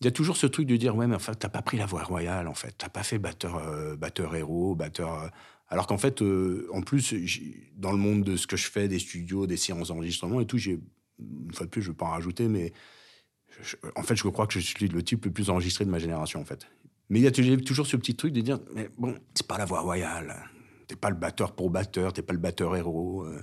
il 0.00 0.06
y 0.06 0.08
a 0.08 0.10
toujours 0.10 0.38
ce 0.38 0.46
truc 0.46 0.66
de 0.66 0.76
dire, 0.76 0.96
ouais, 0.96 1.06
mais 1.06 1.14
enfin, 1.14 1.34
t'as 1.34 1.50
pas 1.50 1.60
pris 1.60 1.76
la 1.76 1.84
voie 1.84 2.02
royale, 2.02 2.48
en 2.48 2.54
fait. 2.54 2.74
T'as 2.78 2.88
pas 2.88 3.02
fait 3.02 3.18
batteur, 3.18 3.56
euh, 3.56 3.96
batteur 3.96 4.34
héros, 4.34 4.74
batteur... 4.74 5.14
Euh, 5.14 5.28
alors 5.68 5.86
qu'en 5.86 5.98
fait, 5.98 6.20
en 6.72 6.80
plus, 6.80 7.14
dans 7.76 7.92
le 7.92 7.98
monde 7.98 8.24
de 8.24 8.36
ce 8.36 8.48
que 8.48 8.56
je 8.56 8.68
fais, 8.68 8.88
des 8.88 8.98
studios, 8.98 9.46
des 9.46 9.56
séances 9.56 9.88
d'enregistrement 9.88 10.40
et 10.40 10.46
tout, 10.46 10.58
j'ai 10.58 10.80
une 11.46 11.54
fois 11.54 11.66
de 11.66 11.70
plus, 11.70 11.82
je 11.82 11.88
ne 11.88 11.92
veux 11.92 11.96
pas 11.96 12.06
en 12.06 12.10
rajouter, 12.10 12.48
mais 12.48 12.72
en 13.96 14.02
fait, 14.02 14.16
je 14.16 14.28
crois 14.28 14.46
que 14.46 14.54
je 14.54 14.60
suis 14.60 14.88
le 14.88 15.02
type 15.02 15.24
le 15.24 15.30
plus 15.30 15.50
enregistré 15.50 15.84
de 15.84 15.90
ma 15.90 15.98
génération, 15.98 16.40
en 16.40 16.44
fait. 16.44 16.66
Mais 17.08 17.18
il 17.18 17.22
y 17.22 17.26
a 17.26 17.58
toujours 17.58 17.86
ce 17.86 17.96
petit 17.96 18.14
truc 18.14 18.32
de 18.32 18.40
dire, 18.40 18.60
mais 18.74 18.88
bon, 18.96 19.16
c'est 19.34 19.46
pas 19.46 19.58
la 19.58 19.64
voix 19.64 19.80
royale. 19.80 20.48
T'es 20.86 20.96
pas 20.96 21.10
le 21.10 21.16
batteur 21.16 21.52
pour 21.52 21.70
batteur, 21.70 22.12
t'es 22.12 22.22
pas 22.22 22.32
le 22.32 22.38
batteur 22.38 22.76
héros. 22.76 23.24
Euh. 23.24 23.42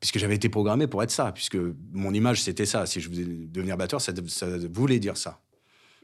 puisque 0.00 0.18
j'avais 0.18 0.34
été 0.34 0.48
programmé 0.48 0.86
pour 0.86 1.02
être 1.02 1.10
ça, 1.10 1.30
puisque 1.32 1.58
mon 1.92 2.12
image, 2.14 2.42
c'était 2.42 2.66
ça. 2.66 2.86
Si 2.86 3.00
je 3.00 3.08
voulais 3.08 3.24
devenir 3.24 3.76
batteur, 3.76 4.00
ça, 4.00 4.12
voulait 4.72 4.98
dire 4.98 5.16
ça. 5.16 5.42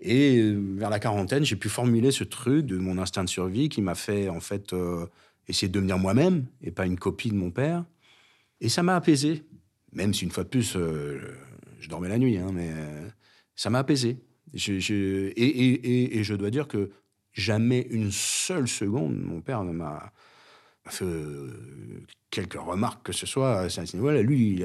Et 0.00 0.38
euh, 0.38 0.76
vers 0.76 0.90
la 0.90 0.98
quarantaine, 0.98 1.44
j'ai 1.44 1.56
pu 1.56 1.68
formuler 1.68 2.10
ce 2.10 2.24
truc 2.24 2.66
de 2.66 2.76
mon 2.76 2.98
instinct 2.98 3.24
de 3.24 3.28
survie 3.28 3.68
qui 3.68 3.80
m'a 3.80 3.94
fait, 3.94 4.28
en 4.28 4.40
fait, 4.40 4.72
euh, 4.74 5.06
essayer 5.48 5.68
de 5.68 5.74
devenir 5.74 5.98
moi-même 5.98 6.46
et 6.62 6.70
pas 6.70 6.86
une 6.86 6.98
copie 6.98 7.30
de 7.30 7.36
mon 7.36 7.50
père. 7.50 7.84
Et 8.60 8.68
ça 8.68 8.82
m'a 8.82 8.96
apaisé. 8.96 9.44
Même 9.92 10.14
si 10.14 10.25
une 10.25 10.30
fois 10.30 10.44
de 10.44 10.49
plus, 10.49 10.76
euh, 10.76 11.20
je 11.80 11.88
dormais 11.88 12.09
la 12.09 12.18
nuit, 12.18 12.38
hein, 12.38 12.50
mais 12.52 12.70
euh, 12.70 13.09
ça 13.56 13.70
m'a 13.70 13.80
apaisé. 13.80 14.18
et, 14.54 16.23
je 16.23 16.35
dois 16.35 16.50
dire 16.50 16.68
que 16.68 16.90
jamais 17.32 17.87
une 17.90 18.11
seule 18.11 18.68
seconde, 18.68 19.18
mon 19.20 19.40
père 19.40 19.64
ne 19.64 19.73
m'a 19.73 20.12
fait 20.87 21.04
euh, 21.04 22.04
quelques 22.30 22.61
remarques 22.61 23.04
que 23.04 23.12
ce 23.12 23.26
soit. 23.26 23.66
lui, 24.23 24.62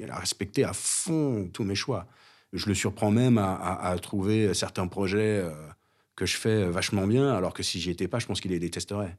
il 0.00 0.10
a, 0.10 0.16
respecté 0.18 0.64
à 0.64 0.72
fond 0.72 1.48
tous 1.52 1.64
mes 1.64 1.74
choix. 1.74 2.06
Je 2.52 2.66
le 2.66 2.74
surprends 2.74 3.10
même 3.10 3.38
à, 3.38 3.94
trouver 4.00 4.54
certains 4.54 4.86
projets 4.86 5.44
que 6.16 6.24
je 6.24 6.36
fais 6.36 6.64
vachement 6.70 7.06
bien, 7.06 7.30
alors 7.30 7.52
que 7.52 7.62
si 7.62 7.80
j'y 7.80 7.90
étais 7.90 8.08
pas, 8.08 8.18
je 8.18 8.26
pense 8.26 8.40
qu'il 8.40 8.52
les 8.52 8.58
détesterait. 8.58 9.16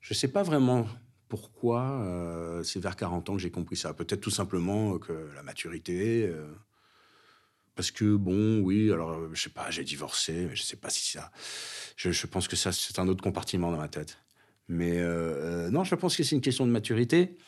Je 0.00 0.14
ne 0.14 0.16
sais 0.16 0.28
pas 0.28 0.42
vraiment 0.42 0.86
pourquoi 1.32 2.02
euh, 2.02 2.62
c'est 2.62 2.78
vers 2.78 2.94
40 2.94 3.30
ans 3.30 3.36
que 3.36 3.40
j'ai 3.40 3.50
compris 3.50 3.74
ça. 3.74 3.94
Peut-être 3.94 4.20
tout 4.20 4.28
simplement 4.28 4.98
que 4.98 5.30
la 5.34 5.42
maturité. 5.42 6.26
Euh, 6.26 6.46
parce 7.74 7.90
que, 7.90 8.16
bon, 8.16 8.60
oui, 8.60 8.92
alors, 8.92 9.34
je 9.34 9.42
sais 9.42 9.48
pas, 9.48 9.70
j'ai 9.70 9.82
divorcé, 9.82 10.48
mais 10.50 10.54
je 10.54 10.62
sais 10.62 10.76
pas 10.76 10.90
si 10.90 11.10
ça. 11.10 11.32
Je, 11.96 12.26
pense 12.26 12.48
que 12.48 12.54
ça, 12.54 12.70
c'est 12.70 12.98
un 12.98 13.08
autre 13.08 13.22
compartiment 13.22 13.70
dans 13.70 13.78
ma 13.78 13.88
tête. 13.88 14.18
Mais 14.68 14.98
euh, 14.98 15.70
non, 15.70 15.84
je 15.84 15.94
pense 15.94 16.18
que 16.18 16.22
c'est 16.22 16.36
une 16.36 16.42
question 16.42 16.66
de 16.66 16.70
maturité. 16.70 17.38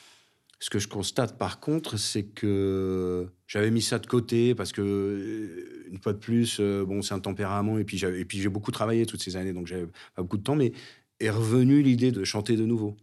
Ce 0.61 0.71
que 0.71 0.79
je 0.79 0.89
constate 0.89 1.37
par 1.37 1.61
contre, 1.61 1.99
c'est 1.99 2.25
que 2.25 3.29
j'avais 3.47 3.71
mis 3.71 3.83
ça 3.83 3.99
de 3.99 4.07
côté 4.07 4.55
parce 4.55 4.73
que, 4.73 5.85
une 5.91 5.99
fois 5.99 6.15
de 6.15 6.19
plus, 6.19 6.59
bon, 6.59 7.03
c'est 7.03 7.13
un 7.13 7.21
tempérament 7.21 7.77
et 7.77 7.85
puis 7.85 7.99
j'ai 7.99 8.49
beaucoup 8.49 8.71
travaillé 8.71 9.05
toutes 9.05 9.23
ces 9.23 9.37
années, 9.37 9.53
donc 9.53 9.67
j'avais 9.67 9.89
pas 10.15 10.23
beaucoup 10.23 10.39
de 10.39 10.43
temps, 10.43 10.57
mais 10.57 10.73
est 11.21 11.29
revenue 11.29 11.83
l'idée 11.83 12.13
de 12.13 12.25
chanter 12.25 12.57
de 12.57 12.65
nouveau. 12.65 12.97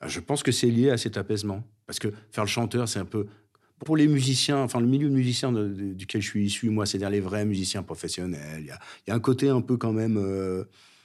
Ah, 0.00 0.08
je 0.08 0.20
pense 0.20 0.42
que 0.42 0.50
c'est 0.50 0.68
lié 0.68 0.90
à 0.90 0.96
cet 0.96 1.16
apaisement. 1.16 1.62
Parce 1.86 1.98
que 1.98 2.08
faire 2.32 2.44
le 2.44 2.48
chanteur, 2.48 2.88
c'est 2.88 2.98
un 2.98 3.04
peu. 3.04 3.26
Pour 3.84 3.96
les 3.96 4.08
musiciens, 4.08 4.58
enfin 4.58 4.80
le 4.80 4.86
milieu 4.86 5.08
de 5.08 5.14
musiciens 5.14 5.52
duquel 5.52 6.20
je 6.20 6.28
suis 6.28 6.44
issu, 6.44 6.70
moi, 6.70 6.84
c'est-à-dire 6.86 7.10
les 7.10 7.20
vrais 7.20 7.44
musiciens 7.44 7.82
professionnels, 7.82 8.60
il 8.60 8.66
y 8.66 9.10
a, 9.10 9.14
un 9.14 9.20
côté 9.20 9.48
un 9.48 9.60
peu 9.60 9.76
quand 9.76 9.92
même. 9.92 10.18
Euh, 10.18 10.64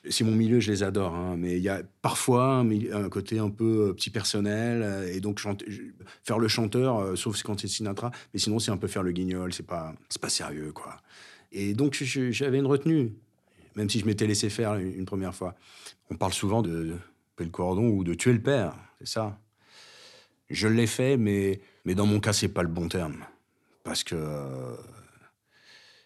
c'est 0.09 0.23
mon 0.23 0.35
milieu, 0.35 0.59
je 0.59 0.71
les 0.71 0.83
adore, 0.83 1.15
hein, 1.15 1.35
mais 1.37 1.57
il 1.57 1.63
y 1.63 1.69
a 1.69 1.81
parfois 2.01 2.57
un, 2.57 3.09
côté 3.09 3.39
un 3.39 3.49
peu 3.49 3.87
euh, 3.89 3.93
petit 3.93 4.11
personnel, 4.11 4.83
euh, 4.83 5.11
et 5.11 5.19
donc 5.19 5.41
faire 6.23 6.37
le 6.37 6.47
chanteur, 6.47 7.17
sauf 7.17 7.41
quand 7.41 7.59
c'est 7.59 7.67
Sinatra, 7.67 8.11
mais 8.33 8.39
sinon 8.39 8.59
c'est 8.59 8.69
un 8.69 8.77
peu 8.77 8.87
faire 8.87 9.01
le 9.01 9.13
guignol, 9.13 9.51
c'est 9.51 9.65
pas, 9.65 9.95
pas 10.21 10.29
sérieux, 10.29 10.71
quoi. 10.73 10.97
Et 11.51 11.73
donc 11.73 11.95
j'avais 12.03 12.59
une 12.59 12.67
retenue, 12.67 13.13
même 13.75 13.89
si 13.89 13.99
je 13.99 14.05
m'étais 14.05 14.27
laissé 14.27 14.49
faire 14.49 14.75
une 14.75 15.05
première 15.05 15.33
fois. 15.33 15.55
On 16.11 16.15
parle 16.15 16.33
souvent 16.33 16.61
de, 16.61 16.93
le 17.43 17.49
cordon 17.49 17.89
ou 17.89 18.03
de 18.03 18.13
tuer 18.13 18.33
le 18.33 18.41
père, 18.41 18.75
c'est 18.99 19.07
ça. 19.07 19.39
Je 20.49 20.67
l'ai 20.67 20.87
fait, 20.87 21.17
mais, 21.17 21.59
mais 21.85 21.95
dans 21.95 22.05
mon 22.05 22.19
cas, 22.19 22.33
c'est 22.33 22.49
pas 22.49 22.63
le 22.63 22.69
bon 22.69 22.87
terme. 22.87 23.25
Parce 23.83 24.03
que, 24.03 24.15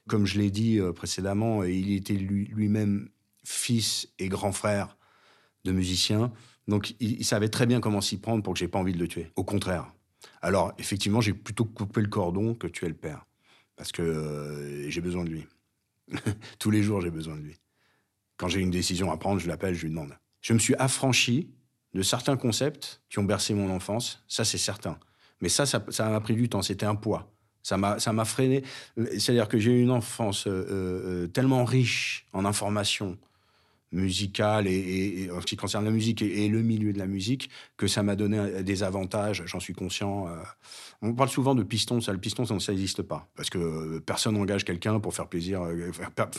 comme 0.07 0.25
je 0.25 0.39
l'ai 0.39 0.50
dit 0.50 0.79
euh, 0.79 0.91
précédemment, 0.93 1.63
il 1.63 1.93
était 1.93 2.13
lui-même 2.13 3.09
fils 3.43 4.09
et 4.19 4.29
grand 4.29 4.51
frère 4.51 4.98
de 5.65 5.71
musiciens. 5.71 6.31
Donc, 6.67 6.95
il, 7.00 7.25
savait 7.25 7.50
très 7.50 7.65
bien 7.65 7.79
comment 7.79 8.01
s'y 8.01 8.17
prendre 8.17 8.43
pour 8.43 8.53
que 8.53 8.59
j'ai 8.59 8.67
pas 8.67 8.79
envie 8.79 8.93
de 8.93 9.00
le 9.00 9.07
tuer. 9.07 9.31
Au 9.36 9.43
contraire. 9.43 9.91
Alors, 10.41 10.74
effectivement, 10.77 11.21
j'ai 11.21 11.33
plutôt 11.33 11.65
coupé 11.65 12.01
le 12.01 12.07
cordon 12.07 12.53
que 12.53 12.67
tuer 12.67 12.88
le 12.88 12.93
père. 12.93 13.25
Parce 13.75 13.91
que 13.91 14.01
euh, 14.01 14.89
j'ai 14.89 15.01
besoin 15.01 15.24
de 15.24 15.29
lui. 15.29 15.48
Tous 16.59 16.69
les 16.69 16.83
jours, 16.83 17.01
j'ai 17.01 17.12
besoin 17.12 17.36
de 17.36 17.41
lui. 17.41 17.57
Quand 18.38 18.48
j'ai 18.48 18.59
une 18.59 18.71
décision 18.71 19.12
à 19.12 19.17
prendre, 19.17 19.39
je 19.39 19.48
l'appelle, 19.48 19.74
je 19.74 19.83
lui 19.83 19.89
demande 19.89 20.13
je 20.41 20.53
me 20.53 20.60
suis 20.60 20.75
affranchi 20.75 21.50
de 21.93 22.01
certains 22.01 22.38
concepts 22.38 23.01
qui 23.10 23.19
ont 23.19 23.24
bercé 23.24 23.53
mon 23.53 23.69
enfance, 23.74 24.24
ça 24.27 24.46
c'est 24.46 24.58
certain. 24.58 24.98
Mais 25.41 25.50
ça, 25.50 25.65
ça 25.65 26.10
m'a 26.10 26.19
pris 26.19 26.36
du 26.36 26.50
temps, 26.50 26.62
c'était 26.62 26.86
un 26.86 26.96
poids. 26.96 27.31
Ça 27.62 27.77
m'a 27.77 28.25
freiné. 28.25 28.63
C'est-à-dire 28.98 29.48
que 29.48 29.60
j'ai 29.60 29.72
eu 29.72 29.81
une 29.81 29.91
enfance 29.91 30.48
euh, 30.48 30.65
euh, 30.69 31.27
tellement 31.27 31.65
riche 31.65 32.25
en 32.34 32.46
informations, 32.46 33.17
musicale 33.91 34.67
et, 34.67 35.29
en 35.31 35.41
ce 35.41 35.46
qui 35.46 35.55
concerne 35.55 35.86
la 35.86 35.91
musique 35.91 36.22
et, 36.22 36.48
le 36.48 36.62
milieu 36.62 36.93
de 36.93 37.00
la 37.00 37.08
musique 37.08 37.50
que 37.77 37.88
ça 37.88 38.03
m'a 38.03 38.15
donné 38.15 38.63
des 38.63 38.84
avantages, 38.84 39.43
j'en 39.46 39.60
suis 39.60 39.74
conscient. 39.74 40.27
Euh. 40.27 40.36
On 41.01 41.13
parle 41.13 41.29
souvent 41.29 41.55
de 41.55 41.63
piston, 41.63 42.01
ça, 42.01 42.12
le 42.12 42.19
piston, 42.19 42.46
ça 42.46 42.72
n'existe 42.72 43.01
pas. 43.01 43.27
Parce 43.36 43.50
que 43.50 43.58
euh, 43.58 44.00
personne 44.05 44.36
n'engage 44.36 44.65
quelqu'un 44.65 45.00
pour 45.00 45.13
faire 45.13 45.27
plaisir. 45.27 45.62
Euh, 45.63 45.91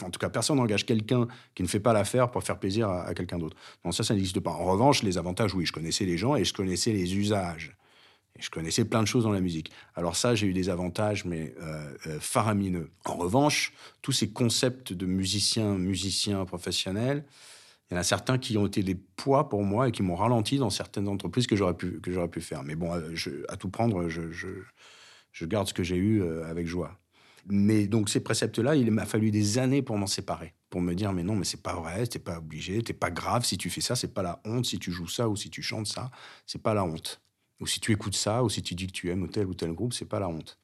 en 0.03 0.09
tout 0.09 0.19
cas, 0.19 0.29
personne 0.29 0.57
n'engage 0.57 0.85
quelqu'un 0.85 1.27
qui 1.55 1.63
ne 1.63 1.67
fait 1.67 1.79
pas 1.79 1.93
l'affaire 1.93 2.29
pour 2.29 2.43
faire 2.43 2.59
plaisir 2.59 2.89
à, 2.89 3.03
à 3.03 3.13
quelqu'un 3.13 3.39
d'autre. 3.39 3.57
Non, 3.83 3.91
ça, 3.91 4.03
ça 4.03 4.13
n'existe 4.13 4.39
pas. 4.39 4.51
En 4.51 4.65
revanche, 4.65 5.03
les 5.03 5.17
avantages, 5.17 5.53
oui, 5.55 5.65
je 5.65 5.73
connaissais 5.73 6.05
les 6.05 6.17
gens 6.17 6.35
et 6.35 6.43
je 6.43 6.53
connaissais 6.53 6.93
les 6.93 7.15
usages. 7.15 7.75
Je 8.39 8.49
connaissais 8.49 8.85
plein 8.85 9.03
de 9.03 9.07
choses 9.07 9.23
dans 9.23 9.31
la 9.31 9.41
musique. 9.41 9.71
Alors 9.95 10.15
ça, 10.15 10.35
j'ai 10.35 10.47
eu 10.47 10.53
des 10.53 10.69
avantages, 10.69 11.25
mais 11.25 11.53
euh, 11.61 11.93
euh, 12.07 12.19
faramineux. 12.19 12.89
En 13.05 13.15
revanche, 13.15 13.73
tous 14.01 14.11
ces 14.11 14.31
concepts 14.31 14.93
de 14.93 15.05
musiciens, 15.05 15.77
musiciens 15.77 16.43
professionnels, 16.45 17.25
il 17.89 17.95
y 17.95 17.97
en 17.97 17.99
a 17.99 18.03
certains 18.03 18.37
qui 18.37 18.57
ont 18.57 18.67
été 18.67 18.83
des 18.83 18.95
poids 18.95 19.49
pour 19.49 19.63
moi 19.63 19.89
et 19.89 19.91
qui 19.91 20.01
m'ont 20.01 20.15
ralenti 20.15 20.57
dans 20.57 20.69
certaines 20.69 21.07
entreprises 21.07 21.45
que 21.45 21.55
j'aurais 21.55 21.75
pu, 21.75 21.99
pu 21.99 22.41
faire. 22.41 22.63
Mais 22.63 22.75
bon, 22.75 22.93
euh, 22.93 23.45
à 23.49 23.57
tout 23.57 23.69
prendre, 23.69 24.07
je, 24.07 24.31
je, 24.31 24.47
je 25.33 25.45
garde 25.45 25.67
ce 25.67 25.73
que 25.73 25.83
j'ai 25.83 25.97
eu 25.97 26.23
avec 26.43 26.67
joie. 26.67 26.97
Mais 27.47 27.87
donc 27.87 28.09
ces 28.09 28.19
préceptes-là, 28.19 28.75
il 28.75 28.91
m'a 28.91 29.05
fallu 29.05 29.31
des 29.31 29.57
années 29.57 29.81
pour 29.81 29.97
m'en 29.97 30.07
séparer, 30.07 30.53
pour 30.69 30.81
me 30.81 30.93
dire 30.93 31.11
mais 31.11 31.23
non, 31.23 31.35
mais 31.35 31.45
c'est 31.45 31.61
pas 31.61 31.73
vrai, 31.73 32.05
t'es 32.05 32.19
pas 32.19 32.37
obligé, 32.37 32.81
t'es 32.83 32.93
pas 32.93 33.09
grave 33.09 33.45
si 33.45 33.57
tu 33.57 33.69
fais 33.69 33.81
ça, 33.81 33.95
c'est 33.95 34.13
pas 34.13 34.21
la 34.21 34.39
honte 34.45 34.65
si 34.65 34.77
tu 34.77 34.91
joues 34.91 35.07
ça 35.07 35.27
ou 35.27 35.35
si 35.35 35.49
tu 35.49 35.61
chantes 35.61 35.87
ça, 35.87 36.11
c'est 36.45 36.61
pas 36.61 36.73
la 36.73 36.83
honte. 36.83 37.19
Ou 37.61 37.67
si 37.67 37.79
tu 37.79 37.91
écoutes 37.91 38.15
ça, 38.15 38.43
ou 38.43 38.49
si 38.49 38.63
tu 38.63 38.73
dis 38.73 38.87
que 38.87 38.91
tu 38.91 39.09
aimes 39.11 39.29
tel 39.29 39.45
ou 39.45 39.53
tel 39.53 39.71
groupe, 39.71 39.93
c'est 39.93 40.05
pas 40.05 40.19
la 40.19 40.27
honte. 40.27 40.59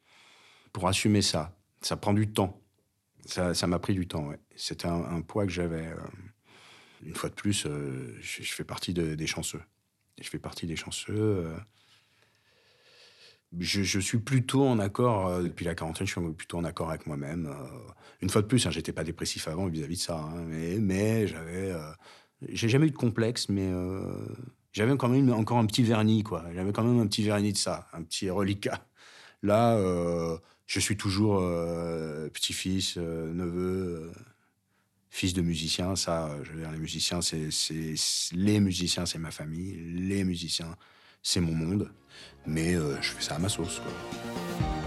Pour 0.73 0.87
assumer 0.87 1.21
ça, 1.21 1.55
ça 1.81 1.95
prend 1.95 2.13
du 2.13 2.27
temps. 2.27 2.59
Ça 3.25 3.67
m'a 3.67 3.77
pris 3.77 3.93
du 3.93 4.07
temps. 4.07 4.31
C'était 4.55 4.87
un, 4.87 5.21
poids 5.21 5.45
que 5.45 5.51
j'avais. 5.51 5.87
Euh, 5.87 5.95
une 7.03 7.13
fois 7.13 7.29
de 7.29 7.35
plus, 7.35 7.65
euh, 7.65 8.17
je, 8.19 8.41
fais 8.41 8.63
partie 8.63 8.93
des 8.93 9.27
chanceux. 9.27 9.61
Je 10.19 10.27
fais 10.27 10.39
partie 10.39 10.65
des 10.65 10.75
chanceux. 10.75 11.13
Euh. 11.13 11.55
je, 13.59 13.99
suis 13.99 14.17
plutôt 14.17 14.65
en 14.65 14.79
accord, 14.79 15.43
depuis 15.43 15.65
la 15.65 15.75
quarantaine, 15.75 16.07
je 16.07 16.13
suis 16.13 16.33
plutôt 16.33 16.57
en 16.57 16.63
accord 16.63 16.89
avec 16.89 17.05
moi-même. 17.05 17.53
une 18.21 18.29
fois 18.29 18.41
de 18.41 18.47
plus, 18.47 18.65
hein, 18.65 18.71
j'étais 18.71 18.93
pas 18.93 19.03
dépressif 19.03 19.47
avant 19.47 19.67
vis-à-vis 19.67 19.97
de 19.97 20.01
ça, 20.01 20.17
hein, 20.17 20.45
mais, 20.79 21.27
j'avais. 21.27 21.75
j'ai 22.41 22.69
jamais 22.69 22.87
eu 22.87 22.91
de 22.91 22.95
complexe, 22.95 23.49
mais 23.49 23.71
j'avais 24.77 24.95
quand 24.95 25.09
même 25.09 25.33
encore 25.33 25.57
un 25.57 25.65
petit 25.65 25.81
vernis, 25.81 26.21
quoi. 26.21 26.45
J'avais 26.53 26.71
quand 26.71 26.83
même 26.83 26.99
un 26.99 27.07
petit 27.07 27.23
vernis 27.23 27.51
de 27.51 27.57
ça, 27.57 27.87
un 27.93 28.03
petit 28.03 28.29
reliquat. 28.29 28.79
Là, 29.41 29.75
euh, 29.75 30.37
je 30.67 30.79
suis 30.79 30.95
toujours 30.95 31.39
euh, 31.41 32.29
petit-fils, 32.29 32.93
euh, 32.97 33.33
neveu, 33.33 34.11
fils 35.09 35.33
de 35.33 35.41
musicien. 35.41 35.95
Ça, 35.95 36.29
je 36.43 36.51
veux 36.51 36.59
dire, 36.59 36.71
les 36.71 36.77
musiciens, 36.77 37.21
c'est 37.21 37.49
les 38.33 38.59
musiciens, 38.59 39.07
c'est 39.07 39.17
ma 39.17 39.31
famille. 39.31 39.77
Les 39.95 40.23
musiciens, 40.23 40.75
c'est 41.23 41.41
mon 41.41 41.55
monde. 41.55 41.91
Mais 42.45 42.73
je 42.75 43.09
fais 43.09 43.23
ça 43.23 43.35
à 43.35 43.39
ma 43.39 43.49
sauce, 43.49 43.79
quoi. 43.79 44.86